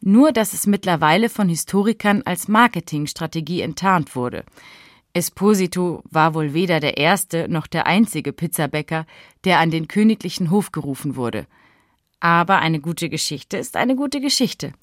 Nur, 0.01 0.31
dass 0.31 0.53
es 0.53 0.67
mittlerweile 0.67 1.29
von 1.29 1.49
Historikern 1.49 2.21
als 2.25 2.47
Marketingstrategie 2.47 3.61
enttarnt 3.61 4.15
wurde. 4.15 4.45
Esposito 5.15 6.03
war 6.11 6.33
wohl 6.33 6.53
weder 6.53 6.81
der 6.81 6.97
erste 6.97 7.47
noch 7.47 7.67
der 7.67 7.87
einzige 7.87 8.33
Pizzabäcker, 8.33 9.05
der 9.45 9.59
an 9.59 9.71
den 9.71 9.87
königlichen 9.87 10.51
Hof 10.51 10.73
gerufen 10.73 11.15
wurde. 11.15 11.47
Aber 12.19 12.59
eine 12.59 12.81
gute 12.81 13.07
Geschichte 13.07 13.55
ist 13.55 13.77
eine 13.77 13.95
gute 13.95 14.19
Geschichte. 14.19 14.73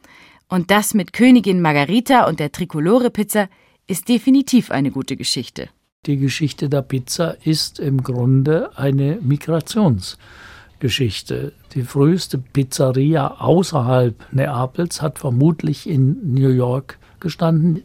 Und 0.48 0.70
das 0.70 0.94
mit 0.94 1.12
Königin 1.12 1.60
Margarita 1.60 2.26
und 2.26 2.40
der 2.40 2.50
Tricolore-Pizza 2.50 3.50
ist 3.86 4.08
definitiv 4.08 4.70
eine 4.70 4.90
gute 4.90 5.18
Geschichte. 5.18 5.68
Die 6.06 6.16
Geschichte 6.16 6.70
der 6.70 6.80
Pizza 6.80 7.36
ist 7.44 7.78
im 7.78 8.02
Grunde 8.02 8.74
eine 8.78 9.18
Migrationsgeschichte. 9.20 11.52
Die 11.74 11.82
früheste 11.82 12.38
Pizzeria 12.38 13.36
außerhalb 13.38 14.32
Neapels 14.32 15.02
hat 15.02 15.18
vermutlich 15.18 15.86
in 15.86 16.32
New 16.34 16.48
York 16.48 16.98
gestanden. 17.20 17.82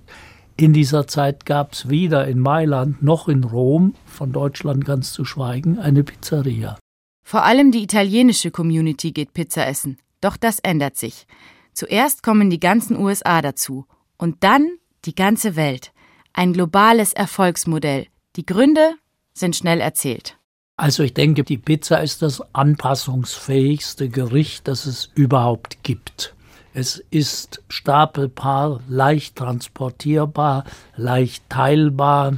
In 0.59 0.73
dieser 0.73 1.05
Zeit 1.05 1.45
gab 1.45 1.73
es 1.73 1.87
weder 1.87 2.27
in 2.27 2.39
Mailand 2.39 3.03
noch 3.03 3.27
in 3.27 3.43
Rom, 3.43 3.93
von 4.07 4.31
Deutschland 4.31 4.85
ganz 4.85 5.13
zu 5.13 5.23
schweigen, 5.23 5.77
eine 5.77 6.03
Pizzeria. 6.03 6.79
Vor 7.23 7.43
allem 7.43 7.71
die 7.71 7.83
italienische 7.83 8.49
Community 8.49 9.11
geht 9.11 9.33
Pizza 9.33 9.67
essen. 9.67 9.99
Doch 10.19 10.35
das 10.35 10.57
ändert 10.59 10.97
sich. 10.97 11.27
Zuerst 11.73 12.23
kommen 12.23 12.49
die 12.49 12.59
ganzen 12.59 12.97
USA 12.97 13.43
dazu 13.43 13.85
und 14.17 14.43
dann 14.43 14.67
die 15.05 15.13
ganze 15.13 15.55
Welt. 15.55 15.91
Ein 16.33 16.53
globales 16.53 17.13
Erfolgsmodell. 17.13 18.07
Die 18.35 18.45
Gründe 18.45 18.95
sind 19.35 19.55
schnell 19.55 19.79
erzählt. 19.79 20.37
Also 20.75 21.03
ich 21.03 21.13
denke, 21.13 21.43
die 21.43 21.57
Pizza 21.57 22.01
ist 22.01 22.23
das 22.23 22.41
anpassungsfähigste 22.55 24.09
Gericht, 24.09 24.67
das 24.67 24.87
es 24.87 25.11
überhaupt 25.13 25.83
gibt. 25.83 26.35
Es 26.79 27.03
ist 27.10 27.63
stapelbar, 27.69 28.81
leicht 28.88 29.36
transportierbar, 29.36 30.63
leicht 30.96 31.50
teilbar. 31.50 32.34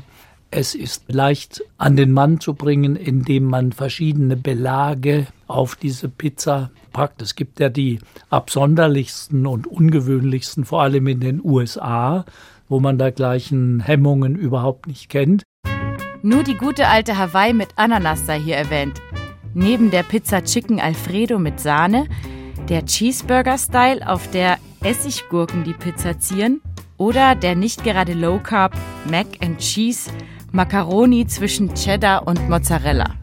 Es 0.50 0.76
ist 0.76 1.12
leicht 1.12 1.62
an 1.78 1.98
den 1.98 2.14
Mann 2.14 2.40
zu 2.40 2.54
bringen, 2.54 2.96
indem 2.96 3.44
man 3.44 3.74
verschiedene 3.74 4.38
Belage 4.38 5.28
auf 5.48 5.76
diese 5.76 6.08
Pizza 6.08 6.72
packt. 6.94 7.22
Es 7.22 7.36
gibt 7.36 7.60
ja 7.60 7.68
die 7.68 8.00
absonderlichsten 8.30 9.46
und 9.46 9.68
ungewöhnlichsten, 9.68 10.64
vor 10.64 10.84
allem 10.84 11.08
in 11.08 11.20
den 11.20 11.44
USA, 11.44 12.24
wo 12.70 12.80
man 12.80 12.98
dergleichen 12.98 13.82
Hemmungen 13.82 14.38
überhaupt 14.38 14.88
nicht 14.88 15.10
kennt. 15.10 15.44
Nur 16.22 16.44
die 16.44 16.56
gute 16.56 16.88
alte 16.88 17.18
Hawaii 17.18 17.52
mit 17.52 17.72
Ananas 17.76 18.26
sei 18.26 18.40
hier 18.40 18.56
erwähnt. 18.56 19.02
Neben 19.54 19.92
der 19.92 20.04
Pizza 20.04 20.46
Chicken 20.46 20.80
Alfredo 20.80 21.40
mit 21.40 21.60
Sahne, 21.60 22.08
der 22.70 22.86
Cheeseburger-Style, 22.86 24.08
auf 24.08 24.30
der 24.30 24.58
Essiggurken 24.82 25.64
die 25.64 25.74
Pizza 25.74 26.20
zieren, 26.20 26.62
oder 26.98 27.36
der 27.36 27.56
nicht 27.56 27.84
gerade 27.84 28.14
Low 28.14 28.40
Carb 28.40 28.78
Mac 29.10 29.28
and 29.42 29.58
Cheese 29.58 30.12
Macaroni 30.52 31.26
zwischen 31.28 31.74
Cheddar 31.74 32.28
und 32.28 32.50
Mozzarella. 32.50 33.16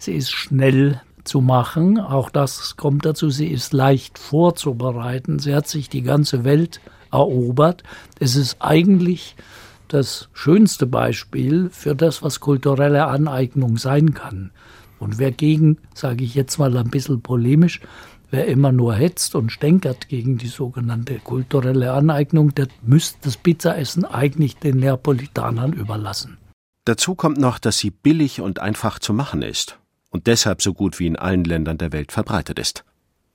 Sie 0.00 0.14
ist 0.14 0.30
schnell 0.30 1.00
zu 1.24 1.40
machen, 1.40 1.98
auch 1.98 2.30
das 2.30 2.76
kommt 2.76 3.04
dazu, 3.04 3.30
sie 3.30 3.48
ist 3.48 3.72
leicht 3.72 4.18
vorzubereiten. 4.18 5.38
Sie 5.38 5.54
hat 5.54 5.68
sich 5.68 5.88
die 5.88 6.02
ganze 6.02 6.44
Welt 6.44 6.80
erobert. 7.12 7.82
Es 8.18 8.36
ist 8.36 8.56
eigentlich 8.60 9.36
das 9.88 10.28
schönste 10.32 10.86
Beispiel 10.86 11.70
für 11.70 11.94
das, 11.94 12.22
was 12.22 12.40
kulturelle 12.40 13.06
Aneignung 13.06 13.76
sein 13.76 14.14
kann. 14.14 14.50
Und 14.98 15.18
wer 15.18 15.30
gegen, 15.30 15.78
sage 15.94 16.24
ich 16.24 16.34
jetzt 16.34 16.58
mal 16.58 16.76
ein 16.76 16.90
bisschen 16.90 17.20
polemisch, 17.20 17.80
wer 18.30 18.46
immer 18.46 18.72
nur 18.72 18.94
hetzt 18.94 19.34
und 19.34 19.52
stänkert 19.52 20.08
gegen 20.08 20.38
die 20.38 20.48
sogenannte 20.48 21.18
kulturelle 21.18 21.92
Aneignung, 21.92 22.54
der 22.54 22.68
müsste 22.82 23.18
das 23.22 23.36
Pizzaessen 23.36 24.04
eigentlich 24.04 24.56
den 24.56 24.78
Neapolitanern 24.78 25.72
überlassen. 25.72 26.38
Dazu 26.84 27.14
kommt 27.14 27.38
noch, 27.38 27.58
dass 27.58 27.78
sie 27.78 27.90
billig 27.90 28.40
und 28.40 28.60
einfach 28.60 28.98
zu 28.98 29.12
machen 29.12 29.42
ist 29.42 29.78
und 30.10 30.26
deshalb 30.26 30.62
so 30.62 30.72
gut 30.72 30.98
wie 30.98 31.06
in 31.06 31.16
allen 31.16 31.44
Ländern 31.44 31.78
der 31.78 31.92
Welt 31.92 32.12
verbreitet 32.12 32.58
ist. 32.58 32.84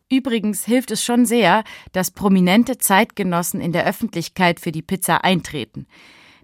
Übrigens 0.10 0.66
hilft 0.66 0.92
es 0.92 1.04
schon 1.04 1.26
sehr, 1.26 1.64
dass 1.92 2.12
prominente 2.12 2.78
Zeitgenossen 2.78 3.62
in 3.62 3.72
der 3.72 3.86
Öffentlichkeit 3.88 4.60
für 4.60 4.72
die 4.72 4.82
Pizza 4.82 5.24
eintreten. 5.24 5.88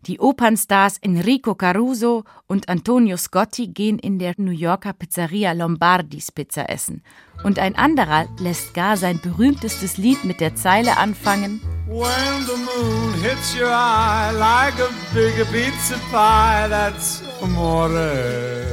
Die 0.05 0.19
Opernstars 0.19 0.97
Enrico 1.01 1.55
Caruso 1.55 2.23
und 2.47 2.69
Antonio 2.69 3.17
Scotti 3.17 3.67
gehen 3.67 3.99
in 3.99 4.17
der 4.17 4.33
New 4.37 4.51
Yorker 4.51 4.93
Pizzeria 4.93 5.51
Lombardis 5.51 6.31
Pizza 6.31 6.69
essen. 6.69 7.03
Und 7.43 7.59
ein 7.59 7.75
anderer 7.75 8.27
lässt 8.39 8.73
gar 8.73 8.95
sein 8.95 9.19
berühmtestes 9.21 9.97
Lied 9.97 10.23
mit 10.23 10.39
der 10.39 10.55
Zeile 10.55 10.97
anfangen. 10.97 11.61
When 11.85 12.45
the 12.45 12.53
moon 12.53 13.13
hits 13.21 13.55
your 13.59 13.67
eye 13.67 14.31
like 14.31 14.79
a 14.79 14.89
big 15.13 15.35
pizza 15.51 15.95
pie, 16.11 16.69
that's 16.69 17.21
amore. 17.41 18.69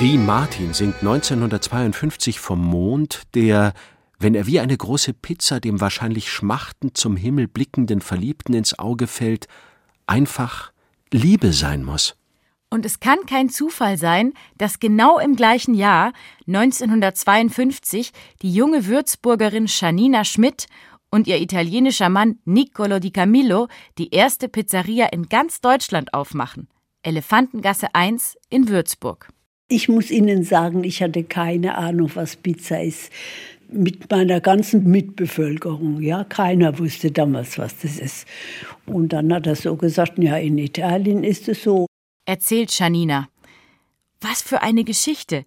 Dean 0.00 0.26
Martin 0.26 0.74
singt 0.74 0.96
1952 0.96 2.40
vom 2.40 2.60
Mond, 2.60 3.22
der 3.34 3.72
wenn 4.18 4.34
er 4.34 4.46
wie 4.46 4.60
eine 4.60 4.76
große 4.76 5.14
Pizza 5.14 5.60
dem 5.60 5.80
wahrscheinlich 5.80 6.30
schmachtend 6.30 6.96
zum 6.96 7.16
Himmel 7.16 7.48
blickenden 7.48 8.00
Verliebten 8.00 8.54
ins 8.54 8.78
Auge 8.78 9.06
fällt, 9.06 9.48
einfach 10.06 10.72
Liebe 11.12 11.52
sein 11.52 11.84
muss. 11.84 12.16
Und 12.70 12.86
es 12.86 13.00
kann 13.00 13.26
kein 13.26 13.50
Zufall 13.50 13.98
sein, 13.98 14.32
dass 14.56 14.80
genau 14.80 15.18
im 15.18 15.36
gleichen 15.36 15.74
Jahr, 15.74 16.14
1952, 16.46 18.12
die 18.40 18.54
junge 18.54 18.86
Würzburgerin 18.86 19.66
Janina 19.66 20.24
Schmidt 20.24 20.68
und 21.10 21.26
ihr 21.26 21.38
italienischer 21.38 22.08
Mann 22.08 22.38
Niccolo 22.46 22.98
di 22.98 23.10
Camillo 23.10 23.68
die 23.98 24.14
erste 24.14 24.48
Pizzeria 24.48 25.08
in 25.12 25.28
ganz 25.28 25.60
Deutschland 25.60 26.14
aufmachen. 26.14 26.68
Elefantengasse 27.02 27.88
1 27.94 28.38
in 28.48 28.68
Würzburg. 28.68 29.28
Ich 29.68 29.88
muss 29.88 30.10
Ihnen 30.10 30.42
sagen, 30.42 30.84
ich 30.84 31.02
hatte 31.02 31.24
keine 31.24 31.76
Ahnung, 31.76 32.10
was 32.14 32.36
Pizza 32.36 32.82
ist. 32.82 33.10
Mit 33.72 34.10
meiner 34.10 34.40
ganzen 34.40 34.84
Mitbevölkerung, 34.90 36.00
ja, 36.00 36.24
keiner 36.24 36.78
wusste 36.78 37.10
damals, 37.10 37.58
was 37.58 37.78
das 37.78 37.98
ist. 37.98 38.26
Und 38.86 39.12
dann 39.12 39.32
hat 39.32 39.46
er 39.46 39.56
so 39.56 39.76
gesagt, 39.76 40.18
ja, 40.18 40.36
in 40.36 40.58
Italien 40.58 41.24
ist 41.24 41.48
es 41.48 41.62
so. 41.62 41.86
Erzählt 42.26 42.78
Janina. 42.78 43.28
Was 44.20 44.42
für 44.42 44.62
eine 44.62 44.84
Geschichte. 44.84 45.44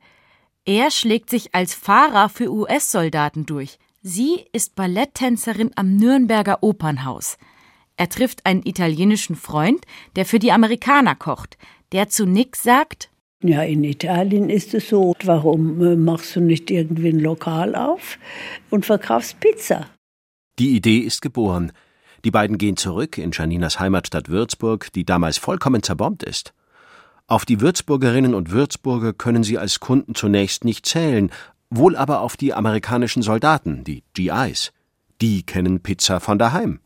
Er 0.65 0.91
schlägt 0.91 1.29
sich 1.29 1.53
als 1.53 1.73
Fahrer 1.73 2.29
für 2.29 2.51
US-Soldaten 2.51 3.45
durch. 3.45 3.77
Sie 4.01 4.45
ist 4.51 4.75
Balletttänzerin 4.75 5.71
am 5.75 5.95
Nürnberger 5.95 6.61
Opernhaus. 6.61 7.37
Er 7.97 8.09
trifft 8.09 8.45
einen 8.45 8.65
italienischen 8.65 9.35
Freund, 9.35 9.85
der 10.15 10.25
für 10.25 10.39
die 10.39 10.51
Amerikaner 10.51 11.15
kocht, 11.15 11.57
der 11.91 12.09
zu 12.09 12.25
Nick 12.25 12.55
sagt, 12.55 13.09
ja, 13.43 13.63
in 13.63 13.83
Italien 13.83 14.49
ist 14.49 14.73
es 14.73 14.89
so. 14.89 15.13
Warum 15.23 15.81
äh, 15.83 15.95
machst 15.95 16.35
du 16.35 16.41
nicht 16.41 16.71
irgendwie 16.71 17.09
ein 17.09 17.19
Lokal 17.19 17.75
auf 17.75 18.17
und 18.69 18.85
verkaufst 18.85 19.39
Pizza? 19.39 19.87
Die 20.57 20.75
Idee 20.75 20.99
ist 20.99 21.21
geboren. 21.21 21.71
Die 22.23 22.31
beiden 22.31 22.57
gehen 22.57 22.77
zurück 22.77 23.17
in 23.17 23.31
Janinas 23.31 23.79
Heimatstadt 23.79 24.29
Würzburg, 24.29 24.91
die 24.93 25.05
damals 25.05 25.37
vollkommen 25.37 25.83
zerbombt 25.83 26.23
ist. 26.23 26.53
Auf 27.27 27.45
die 27.45 27.61
Würzburgerinnen 27.61 28.33
und 28.33 28.51
Würzburger 28.51 29.13
können 29.13 29.43
sie 29.43 29.57
als 29.57 29.79
Kunden 29.79 30.15
zunächst 30.15 30.63
nicht 30.63 30.85
zählen, 30.85 31.31
wohl 31.69 31.95
aber 31.95 32.21
auf 32.21 32.37
die 32.37 32.53
amerikanischen 32.53 33.21
Soldaten, 33.21 33.83
die 33.83 34.03
GIs. 34.13 34.71
Die 35.21 35.43
kennen 35.43 35.81
Pizza 35.81 36.19
von 36.19 36.39
daheim. 36.39 36.79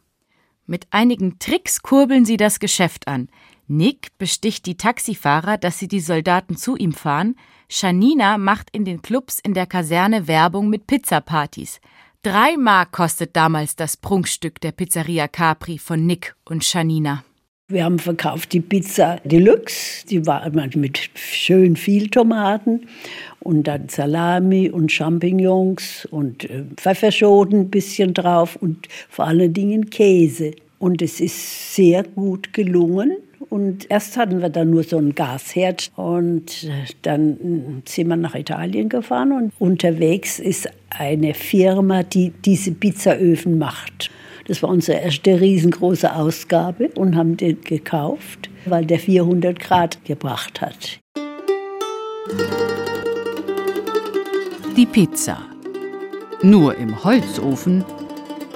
Mit 0.66 0.88
einigen 0.92 1.40
Tricks 1.40 1.82
kurbeln 1.82 2.26
sie 2.26 2.38
das 2.38 2.60
Geschäft 2.60 3.08
an. 3.08 3.30
Nick 3.72 4.18
besticht 4.18 4.66
die 4.66 4.78
Taxifahrer, 4.78 5.60
dass 5.60 5.78
sie 5.78 5.88
die 5.88 6.00
Soldaten 6.00 6.58
zu 6.58 6.76
ihm 6.76 6.92
fahren. 6.92 7.36
Janina 7.70 8.40
macht 8.40 8.70
in 8.72 8.84
den 8.84 9.04
Clubs 9.04 9.40
in 9.40 9.54
der 9.54 9.68
Kaserne 9.68 10.28
Werbung 10.28 10.70
mit 10.70 10.88
Pizzapartys. 10.88 11.80
Drei 12.24 12.58
Mark 12.58 12.92
kostet 12.92 13.36
damals 13.36 13.76
das 13.76 13.96
Prunkstück 13.96 14.60
der 14.60 14.72
Pizzeria 14.72 15.28
Capri 15.28 15.78
von 15.78 16.04
Nick 16.04 16.36
und 16.46 16.74
Janina. 16.74 17.24
Wir 17.68 17.86
haben 17.86 18.00
verkauft 18.00 18.54
die 18.54 18.62
Pizza 18.62 19.22
Deluxe, 19.24 20.04
die 20.08 20.26
war 20.26 20.50
mit 20.76 21.12
schön 21.14 21.76
viel 21.76 22.10
Tomaten 22.10 22.88
und 23.40 23.68
dann 23.68 23.88
Salami 23.88 24.72
und 24.72 24.92
Champignons 24.92 26.08
und 26.10 26.50
äh, 26.50 26.64
Pfefferschoten 26.76 27.60
ein 27.60 27.70
bisschen 27.70 28.16
drauf 28.16 28.56
und 28.56 28.88
vor 29.08 29.28
allen 29.28 29.54
Dingen 29.54 29.92
Käse. 29.92 30.56
Und 30.80 31.04
es 31.04 31.20
ist 31.20 31.76
sehr 31.76 32.02
gut 32.02 32.52
gelungen. 32.54 33.18
Und 33.50 33.90
erst 33.90 34.18
hatten 34.18 34.42
wir 34.42 34.50
dann 34.50 34.70
nur 34.70 34.84
so 34.84 34.98
ein 34.98 35.16
Gasherd 35.16 35.92
und 35.96 36.66
äh, 36.66 36.92
dann 37.02 37.82
sind 37.86 38.08
wir 38.08 38.18
nach 38.18 38.36
Italien 38.36 38.90
gefahren 38.90 39.32
und 39.32 39.54
unterwegs 39.60 40.40
ist 40.40 40.70
eine 40.90 41.34
Firma, 41.34 42.04
die 42.04 42.34
diese 42.44 42.72
Pizzaöfen 42.72 43.58
macht. 43.58 44.12
Das 44.48 44.64
war 44.64 44.70
unsere 44.70 45.00
erste 45.00 45.40
riesengroße 45.40 46.14
Ausgabe 46.14 46.90
und 46.96 47.16
haben 47.16 47.38
den 47.38 47.62
gekauft, 47.62 48.50
weil 48.66 48.86
der 48.86 49.00
400 49.00 49.60
Grad 49.60 50.04
gebracht 50.06 50.60
hat. 50.60 51.00
Die 54.76 54.86
Pizza. 54.86 55.38
Nur 56.42 56.76
im 56.78 57.04
Holzofen 57.04 57.84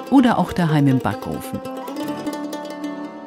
oder 0.09 0.39
auch 0.39 0.53
daheim 0.53 0.87
im 0.87 0.99
Backofen. 0.99 1.72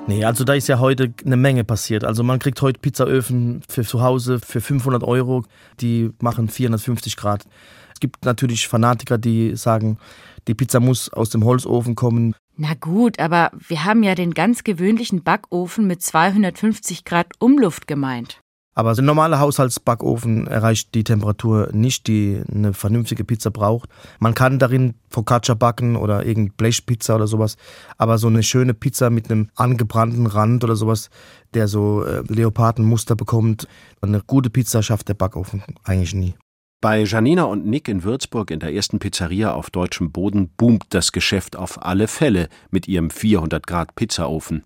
Nee, 0.08 0.24
also 0.24 0.44
da 0.44 0.54
ist 0.54 0.68
ja 0.68 0.78
heute 0.78 1.12
eine 1.24 1.36
Menge 1.36 1.64
passiert. 1.64 2.04
Also 2.04 2.22
man 2.22 2.38
kriegt 2.38 2.62
heute 2.62 2.78
Pizzaöfen 2.78 3.62
für 3.68 3.82
zu 3.82 4.02
Hause 4.02 4.38
für 4.38 4.60
500 4.60 5.02
Euro, 5.02 5.44
die 5.80 6.10
machen 6.20 6.48
450 6.48 7.16
Grad. 7.16 7.44
Es 7.92 7.98
gibt 7.98 8.24
natürlich 8.24 8.68
Fanatiker, 8.68 9.18
die 9.18 9.56
sagen, 9.56 9.98
die 10.46 10.54
Pizza 10.54 10.78
muss 10.78 11.12
aus 11.12 11.30
dem 11.30 11.44
Holzofen 11.44 11.96
kommen. 11.96 12.34
Na 12.56 12.74
gut, 12.74 13.18
aber 13.18 13.50
wir 13.66 13.84
haben 13.84 14.02
ja 14.02 14.14
den 14.14 14.32
ganz 14.32 14.62
gewöhnlichen 14.64 15.22
Backofen 15.24 15.86
mit 15.86 16.02
250 16.02 17.04
Grad 17.04 17.26
Umluft 17.40 17.86
gemeint. 17.88 18.40
Aber 18.76 18.90
ein 18.90 19.04
normaler 19.06 19.40
Haushaltsbackofen 19.40 20.46
erreicht 20.46 20.94
die 20.94 21.02
Temperatur 21.02 21.70
nicht, 21.72 22.06
die 22.06 22.42
eine 22.52 22.74
vernünftige 22.74 23.24
Pizza 23.24 23.50
braucht. 23.50 23.88
Man 24.18 24.34
kann 24.34 24.58
darin 24.58 24.94
Focaccia 25.08 25.54
backen 25.54 25.96
oder 25.96 26.26
irgendeine 26.26 26.56
Blechpizza 26.58 27.16
oder 27.16 27.26
sowas. 27.26 27.56
Aber 27.96 28.18
so 28.18 28.26
eine 28.26 28.42
schöne 28.42 28.74
Pizza 28.74 29.08
mit 29.08 29.30
einem 29.30 29.48
angebrannten 29.54 30.26
Rand 30.26 30.62
oder 30.62 30.76
sowas, 30.76 31.08
der 31.54 31.68
so 31.68 32.04
äh, 32.04 32.22
Leopardenmuster 32.28 33.16
bekommt, 33.16 33.66
eine 34.02 34.20
gute 34.20 34.50
Pizza 34.50 34.82
schafft 34.82 35.08
der 35.08 35.14
Backofen 35.14 35.62
eigentlich 35.84 36.14
nie. 36.14 36.34
Bei 36.82 37.02
Janina 37.02 37.44
und 37.44 37.64
Nick 37.64 37.88
in 37.88 38.04
Würzburg 38.04 38.50
in 38.50 38.60
der 38.60 38.74
ersten 38.74 38.98
Pizzeria 38.98 39.54
auf 39.54 39.70
deutschem 39.70 40.12
Boden 40.12 40.50
boomt 40.54 40.84
das 40.90 41.12
Geschäft 41.12 41.56
auf 41.56 41.82
alle 41.82 42.08
Fälle 42.08 42.50
mit 42.70 42.86
ihrem 42.88 43.08
400 43.08 43.66
Grad 43.66 43.94
Pizzaofen. 43.94 44.64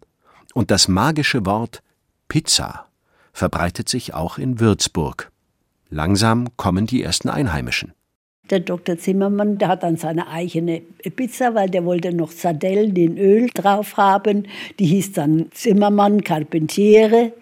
Und 0.52 0.72
das 0.72 0.88
magische 0.88 1.46
Wort 1.46 1.84
Pizza 2.26 2.89
verbreitet 3.32 3.88
sich 3.88 4.14
auch 4.14 4.38
in 4.38 4.60
Würzburg. 4.60 5.30
Langsam 5.88 6.48
kommen 6.56 6.86
die 6.86 7.02
ersten 7.02 7.28
Einheimischen. 7.28 7.92
Der 8.50 8.58
Dr. 8.58 8.98
Zimmermann, 8.98 9.58
der 9.58 9.68
hat 9.68 9.84
dann 9.84 9.96
seine 9.96 10.26
eigene 10.26 10.82
Pizza, 11.14 11.54
weil 11.54 11.70
der 11.70 11.84
wollte 11.84 12.12
noch 12.12 12.32
Sardellen 12.32 12.96
in 12.96 13.16
Öl 13.16 13.48
drauf 13.54 13.96
haben. 13.96 14.48
Die 14.80 14.86
hieß 14.86 15.12
dann 15.12 15.46
Zimmermann 15.52 16.24
Carpentiere. 16.24 17.32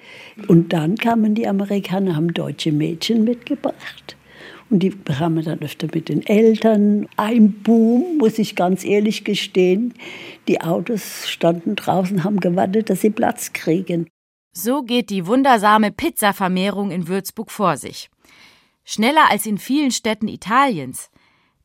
Und 0.49 0.75
dann 0.75 0.97
kamen 0.97 1.35
die 1.35 1.49
Amerikaner, 1.49 2.15
haben 2.15 2.35
deutsche 2.35 2.73
Mädchen 2.73 3.25
mitgebracht. 3.25 4.17
Und 4.69 4.83
die 4.83 4.91
kamen 4.91 5.43
dann 5.43 5.63
öfter 5.63 5.89
mit 5.95 6.11
den 6.11 6.27
Eltern. 6.27 7.09
Ein 7.17 7.53
Boom, 7.63 8.19
muss 8.19 8.39
ich 8.39 8.55
ganz 8.55 8.85
ehrlich 8.85 9.25
gestehen. 9.25 9.95
Die 10.47 10.61
Autos 10.61 11.27
standen 11.27 11.75
draußen, 11.75 12.23
haben 12.23 12.41
gewartet, 12.41 12.91
dass 12.91 13.01
sie 13.01 13.11
Platz 13.11 13.55
kriegen. 13.55 14.09
So 14.61 14.83
geht 14.83 15.11
die 15.11 15.29
wundersame 15.29 15.93
Pizzavermehrung 15.93 16.91
in 16.91 17.07
Würzburg 17.07 17.53
vor 17.53 17.77
sich. 17.77 18.11
Schneller 18.85 19.31
als 19.31 19.47
in 19.47 19.57
vielen 19.57 19.93
Städten 19.93 20.27
Italiens. 20.27 21.11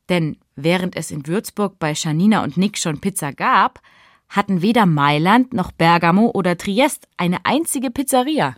Denn 0.08 0.36
während 0.54 0.94
es 0.94 1.10
in 1.10 1.26
Würzburg 1.26 1.80
bei 1.80 1.92
Janina 1.92 2.44
und 2.44 2.56
Nick 2.56 2.78
schon 2.78 3.00
Pizza 3.00 3.32
gab, 3.32 3.80
hatten 4.28 4.62
weder 4.62 4.86
Mailand 4.86 5.54
noch 5.54 5.72
Bergamo 5.72 6.30
oder 6.34 6.56
Triest 6.56 7.08
eine 7.16 7.44
einzige 7.44 7.90
Pizzeria. 7.90 8.54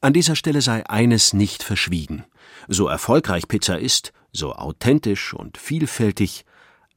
An 0.00 0.12
dieser 0.12 0.34
Stelle 0.34 0.60
sei 0.60 0.84
eines 0.90 1.32
nicht 1.32 1.62
verschwiegen. 1.62 2.24
So 2.66 2.88
erfolgreich 2.88 3.46
Pizza 3.46 3.78
ist, 3.78 4.12
so 4.32 4.54
authentisch 4.54 5.34
und 5.34 5.56
vielfältig, 5.56 6.44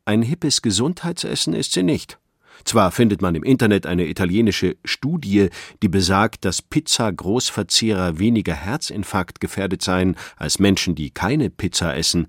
ein 0.06 0.24
hippes 0.24 0.64
Gesundheitsessen 0.64 1.54
ist 1.54 1.74
sie 1.74 1.84
nicht. 1.84 2.18
Zwar 2.66 2.92
findet 2.92 3.22
man 3.22 3.36
im 3.36 3.44
Internet 3.44 3.86
eine 3.86 4.08
italienische 4.08 4.76
Studie, 4.86 5.50
die 5.82 5.90
besagt, 5.90 6.46
dass 6.46 6.62
Pizza-Großverzehrer 6.62 8.20
weniger 8.20 8.54
Herzinfarkt 8.54 9.40
gefährdet 9.40 9.82
seien 9.82 10.16
als 10.38 10.60
Menschen, 10.60 10.96
die 10.96 11.12
keine 11.12 11.50
Pizza 11.50 11.96
essen, 11.96 12.28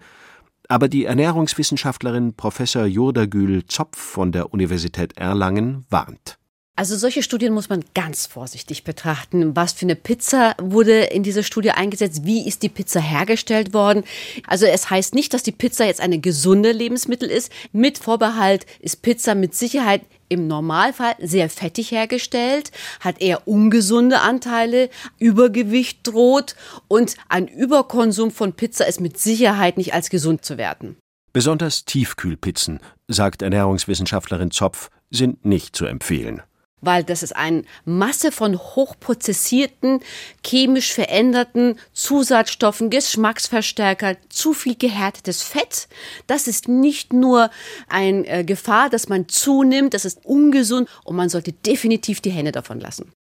aber 0.68 0.88
die 0.88 1.04
Ernährungswissenschaftlerin 1.04 2.34
Professor 2.34 2.86
Jurdagül 2.86 3.66
Zopf 3.66 3.98
von 3.98 4.32
der 4.32 4.52
Universität 4.52 5.18
Erlangen 5.18 5.84
warnt. 5.90 6.38
Also 6.74 6.96
solche 6.96 7.22
Studien 7.22 7.52
muss 7.52 7.68
man 7.68 7.84
ganz 7.92 8.26
vorsichtig 8.26 8.82
betrachten. 8.82 9.54
Was 9.54 9.74
für 9.74 9.84
eine 9.84 9.94
Pizza 9.94 10.54
wurde 10.58 11.00
in 11.02 11.22
dieser 11.22 11.42
Studie 11.42 11.72
eingesetzt? 11.72 12.24
Wie 12.24 12.48
ist 12.48 12.62
die 12.62 12.70
Pizza 12.70 12.98
hergestellt 12.98 13.74
worden? 13.74 14.04
Also 14.46 14.64
es 14.64 14.88
heißt 14.88 15.14
nicht, 15.14 15.34
dass 15.34 15.42
die 15.42 15.52
Pizza 15.52 15.84
jetzt 15.84 16.00
eine 16.00 16.18
gesunde 16.18 16.72
Lebensmittel 16.72 17.28
ist. 17.28 17.52
Mit 17.72 17.98
Vorbehalt 17.98 18.64
ist 18.80 19.02
Pizza 19.02 19.34
mit 19.34 19.54
Sicherheit 19.54 20.00
im 20.32 20.46
Normalfall 20.46 21.14
sehr 21.20 21.48
fettig 21.50 21.90
hergestellt, 21.90 22.72
hat 23.00 23.20
eher 23.20 23.46
ungesunde 23.46 24.20
Anteile, 24.20 24.88
Übergewicht 25.18 26.00
droht 26.04 26.56
und 26.88 27.16
ein 27.28 27.46
Überkonsum 27.46 28.30
von 28.30 28.54
Pizza 28.54 28.86
ist 28.86 29.00
mit 29.00 29.18
Sicherheit 29.18 29.76
nicht 29.76 29.94
als 29.94 30.10
gesund 30.10 30.44
zu 30.44 30.56
werten. 30.56 30.96
Besonders 31.32 31.84
Tiefkühlpizzen, 31.84 32.80
sagt 33.08 33.42
Ernährungswissenschaftlerin 33.42 34.50
Zopf, 34.50 34.90
sind 35.10 35.44
nicht 35.44 35.76
zu 35.76 35.86
empfehlen. 35.86 36.42
Weil 36.82 37.04
das 37.04 37.22
ist 37.22 37.34
eine 37.34 37.62
Masse 37.86 38.30
von 38.30 38.58
hochprozessierten, 38.58 40.00
chemisch 40.44 40.92
veränderten 40.92 41.78
Zusatzstoffen, 41.94 42.90
Geschmacksverstärker, 42.90 44.16
zu 44.28 44.52
viel 44.52 44.74
gehärtetes 44.74 45.42
Fett. 45.42 45.88
Das 46.26 46.46
ist 46.46 46.68
nicht 46.68 47.14
nur 47.14 47.50
eine 47.88 48.26
äh, 48.26 48.44
Gefahr, 48.44 48.90
dass 48.90 49.08
man 49.08 49.28
zunimmt, 49.28 49.94
das 49.94 50.04
ist 50.04 50.26
ungesund 50.26 50.88
und 51.04 51.16
man 51.16 51.30
sollte 51.30 51.52
definitiv 51.52 52.20
die 52.20 52.30
Hände 52.30 52.52
davon 52.52 52.80
lassen. 52.80 53.12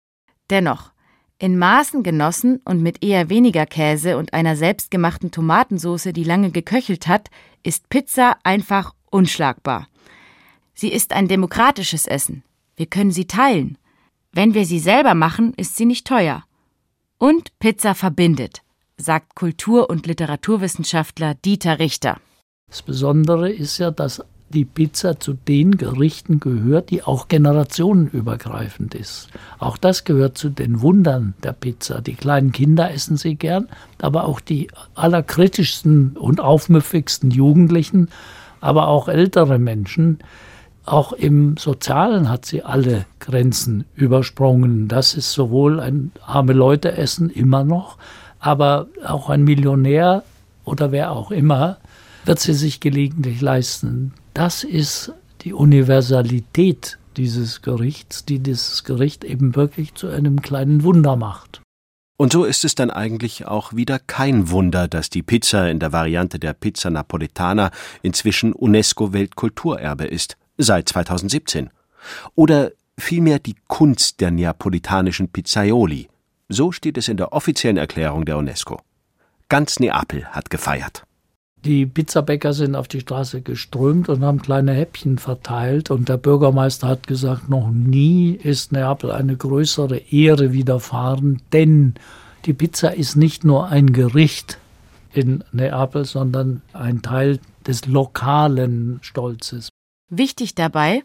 Dennoch, 0.51 0.91
in 1.39 1.59
Maßen 1.59 2.03
genossen 2.03 2.61
und 2.65 2.83
mit 2.83 3.05
eher 3.05 3.31
weniger 3.31 3.67
Käse 3.67 4.19
und 4.19 4.35
einer 4.35 4.57
selbstgemachten 4.57 5.31
Tomatensauce, 5.31 6.13
die 6.13 6.25
lange 6.25 6.51
geköchelt 6.51 7.07
hat, 7.07 7.31
ist 7.63 7.89
Pizza 7.89 8.37
einfach 8.43 8.95
unschlagbar. 9.11 9.89
Sie 10.75 10.93
ist 10.93 11.13
ein 11.13 11.29
demokratisches 11.29 12.07
Essen. 12.07 12.43
Wir 12.81 12.87
können 12.87 13.11
sie 13.11 13.27
teilen. 13.27 13.77
Wenn 14.33 14.55
wir 14.55 14.65
sie 14.65 14.79
selber 14.79 15.15
machen, 15.15 15.53
ist 15.59 15.77
sie 15.77 15.85
nicht 15.85 16.07
teuer. 16.07 16.45
Und 17.19 17.51
Pizza 17.59 17.95
verbindet, 17.95 18.63
sagt 18.97 19.35
Kultur- 19.35 19.91
und 19.91 20.07
Literaturwissenschaftler 20.07 21.35
Dieter 21.35 21.79
Richter. 21.79 22.17
Das 22.69 22.81
Besondere 22.81 23.51
ist 23.51 23.77
ja, 23.77 23.91
dass 23.91 24.25
die 24.49 24.65
Pizza 24.65 25.21
zu 25.21 25.35
den 25.35 25.77
Gerichten 25.77 26.41
gehört, 26.41 26.89
die 26.89 27.03
auch 27.03 27.29
generationenübergreifend 27.29 28.95
ist. 28.95 29.29
Auch 29.59 29.77
das 29.77 30.05
gehört 30.05 30.39
zu 30.39 30.49
den 30.49 30.81
Wundern 30.81 31.35
der 31.43 31.53
Pizza. 31.53 32.01
Die 32.01 32.15
kleinen 32.15 32.51
Kinder 32.51 32.91
essen 32.91 33.19
sie 33.19 33.35
gern, 33.35 33.69
aber 34.01 34.25
auch 34.25 34.41
die 34.41 34.69
allerkritischsten 34.95 36.17
und 36.17 36.41
aufmüffigsten 36.41 37.31
Jugendlichen, 37.31 38.09
aber 38.63 38.89
auch 38.89 39.09
ältere 39.09 39.59
Menschen 39.59 40.21
auch 40.87 41.13
im 41.13 41.57
Sozialen 41.57 42.29
hat 42.29 42.47
sie 42.47 42.63
alle 42.63 43.07
Grenzen 43.19 43.85
übersprungen. 43.95 44.89
Das 44.89 45.15
ist 45.15 45.33
sowohl 45.33 45.81
ein 45.81 46.13
arme 46.25 46.53
Leute 46.53 46.97
essen 46.97 47.31
immer 47.31 47.65
noch, 47.65 47.99
aber 48.39 48.89
auch 49.07 49.29
ein 49.31 49.45
Millionär 49.45 50.25
oder 50.65 50.93
wer 50.93 51.13
auch 51.13 51.31
immer 51.31 51.79
wird 52.25 52.41
sie 52.41 52.55
sich 52.55 52.81
gelegentlich 52.81 53.41
leisten. 53.41 54.13
Das 54.35 54.65
ist 54.65 55.13
die 55.43 55.53
Universalität 55.53 56.99
dieses 57.17 57.63
Gerichts, 57.63 58.25
die 58.25 58.39
dieses 58.39 58.85
Gericht 58.85 59.25
eben 59.25 59.57
wirklich 59.57 59.95
zu 59.95 60.09
einem 60.09 60.43
kleinen 60.43 60.83
Wunder 60.83 61.17
macht. 61.17 61.61
Und 62.17 62.33
so 62.33 62.45
ist 62.45 62.67
es 62.67 62.75
dann 62.75 62.91
eigentlich 62.91 63.47
auch 63.47 63.75
wieder 63.75 63.99
kein 63.99 64.51
Wunder, 64.51 64.89
dass 64.89 65.09
die 65.09 65.23
Pizza 65.23 65.71
in 65.71 65.79
der 65.79 65.93
Variante 65.93 66.39
der 66.39 66.53
Pizza 66.53 66.91
Napoletana 66.91 67.71
inzwischen 68.03 68.53
UNESCO-Weltkulturerbe 68.53 70.05
ist 70.05 70.37
seit 70.63 70.89
2017. 70.89 71.71
Oder 72.35 72.73
vielmehr 72.99 73.39
die 73.39 73.57
Kunst 73.67 74.21
der 74.21 74.31
neapolitanischen 74.31 75.29
Pizzaioli. 75.29 76.09
So 76.49 76.73
steht 76.73 76.99
es 76.99 77.09
in 77.09 77.17
der 77.17 77.33
offiziellen 77.33 77.77
Erklärung 77.77 78.25
der 78.25 78.37
UNESCO. 78.37 78.81
Ganz 79.49 79.81
Neapel 79.81 80.27
hat 80.27 80.51
gefeiert. 80.51 81.05
Die 81.65 81.85
Pizzabäcker 81.85 82.55
sind 82.55 82.75
auf 82.75 82.89
die 82.89 83.01
Straße 83.01 83.43
geströmt 83.43 84.09
und 84.09 84.25
haben 84.25 84.41
kleine 84.41 84.73
Häppchen 84.73 85.19
verteilt. 85.19 85.91
Und 85.91 86.09
der 86.09 86.17
Bürgermeister 86.17 86.89
hat 86.89 87.07
gesagt, 87.07 87.51
noch 87.51 87.71
nie 87.71 88.33
ist 88.33 88.73
Neapel 88.73 89.13
eine 89.13 89.37
größere 89.37 89.99
Ehre 90.11 90.53
widerfahren, 90.53 91.43
denn 91.53 91.95
die 92.47 92.55
Pizza 92.55 92.97
ist 92.97 93.17
nicht 93.17 93.45
nur 93.45 93.69
ein 93.69 93.93
Gericht 93.93 94.59
in 95.13 95.45
Neapel, 95.53 96.07
sondern 96.07 96.63
ein 96.73 97.03
Teil 97.03 97.41
des 97.67 97.85
lokalen 97.87 98.99
Stolzes. 99.03 99.69
Wichtig 100.11 100.57
dabei, 100.57 101.05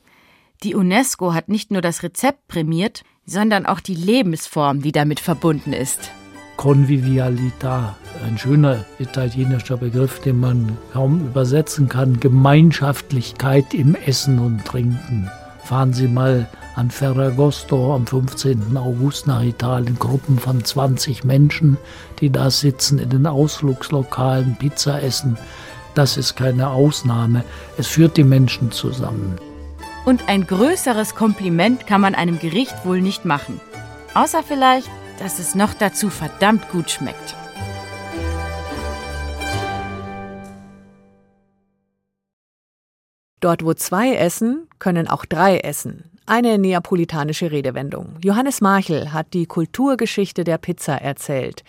die 0.63 0.73
UNESCO 0.73 1.33
hat 1.33 1.47
nicht 1.47 1.69
nur 1.69 1.81
das 1.81 2.01
Rezept 2.01 2.47
prämiert, 2.47 3.03
sondern 3.25 3.65
auch 3.65 3.79
die 3.79 3.95
Lebensform, 3.95 4.81
die 4.81 4.91
damit 4.91 5.19
verbunden 5.19 5.73
ist. 5.73 6.11
Convivialità, 6.57 7.95
ein 8.25 8.37
schöner 8.37 8.85
italienischer 8.97 9.77
Begriff, 9.77 10.21
den 10.21 10.39
man 10.39 10.77
kaum 10.93 11.27
übersetzen 11.27 11.87
kann. 11.87 12.19
Gemeinschaftlichkeit 12.19 13.73
im 13.73 13.93
Essen 13.93 14.39
und 14.39 14.65
Trinken. 14.65 15.29
Fahren 15.63 15.93
Sie 15.93 16.07
mal 16.07 16.47
an 16.75 16.91
Ferragosto 16.91 17.93
am 17.93 18.07
15. 18.07 18.77
August 18.77 19.27
nach 19.27 19.43
Italien. 19.43 19.97
Gruppen 19.99 20.39
von 20.39 20.63
20 20.63 21.23
Menschen, 21.23 21.77
die 22.19 22.31
da 22.31 22.49
sitzen 22.49 22.99
in 22.99 23.09
den 23.09 23.27
Ausflugslokalen, 23.27 24.55
Pizza 24.57 25.01
essen. 25.01 25.37
Das 25.95 26.17
ist 26.17 26.35
keine 26.35 26.69
Ausnahme. 26.69 27.45
Es 27.77 27.87
führt 27.87 28.17
die 28.17 28.25
Menschen 28.25 28.71
zusammen. 28.71 29.37
Und 30.05 30.27
ein 30.27 30.45
größeres 30.45 31.15
Kompliment 31.15 31.87
kann 31.87 32.01
man 32.01 32.13
einem 32.13 32.37
Gericht 32.37 32.85
wohl 32.85 33.01
nicht 33.01 33.23
machen. 33.25 33.59
Außer 34.13 34.43
vielleicht, 34.43 34.89
dass 35.19 35.39
es 35.39 35.55
noch 35.55 35.73
dazu 35.73 36.09
verdammt 36.09 36.69
gut 36.69 36.91
schmeckt. 36.91 37.35
Dort, 43.39 43.63
wo 43.63 43.73
zwei 43.73 44.15
essen, 44.15 44.67
können 44.79 45.07
auch 45.07 45.25
drei 45.25 45.59
essen. 45.59 46.11
Eine 46.25 46.57
neapolitanische 46.57 47.51
Redewendung. 47.51 48.17
Johannes 48.23 48.59
Marchel 48.59 49.13
hat 49.13 49.33
die 49.33 49.45
Kulturgeschichte 49.45 50.43
der 50.43 50.57
Pizza 50.57 50.95
erzählt. 50.95 51.63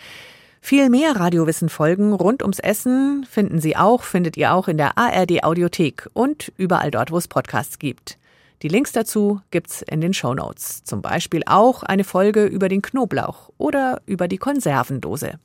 Viel 0.61 0.89
mehr 0.89 1.15
Radiowissen-Folgen 1.15 2.13
rund 2.13 2.41
ums 2.41 2.59
Essen 2.59 3.25
finden 3.29 3.59
Sie 3.59 3.77
auch, 3.77 4.03
findet 4.03 4.37
ihr 4.37 4.53
auch 4.53 4.67
in 4.67 4.77
der 4.77 4.97
ARD 4.97 5.43
Audiothek 5.43 6.09
und 6.13 6.51
überall 6.57 6.91
dort, 6.91 7.11
wo 7.11 7.17
es 7.17 7.27
Podcasts 7.27 7.79
gibt. 7.79 8.17
Die 8.63 8.67
Links 8.67 8.91
dazu 8.91 9.41
gibt's 9.51 9.83
in 9.83 10.01
den 10.01 10.13
Show 10.13 10.33
Notes. 10.33 10.83
Zum 10.83 11.01
Beispiel 11.01 11.43
auch 11.45 11.83
eine 11.83 12.03
Folge 12.03 12.45
über 12.45 12.69
den 12.69 12.81
Knoblauch 12.81 13.51
oder 13.57 14.01
über 14.07 14.27
die 14.27 14.39
Konservendose. 14.39 15.39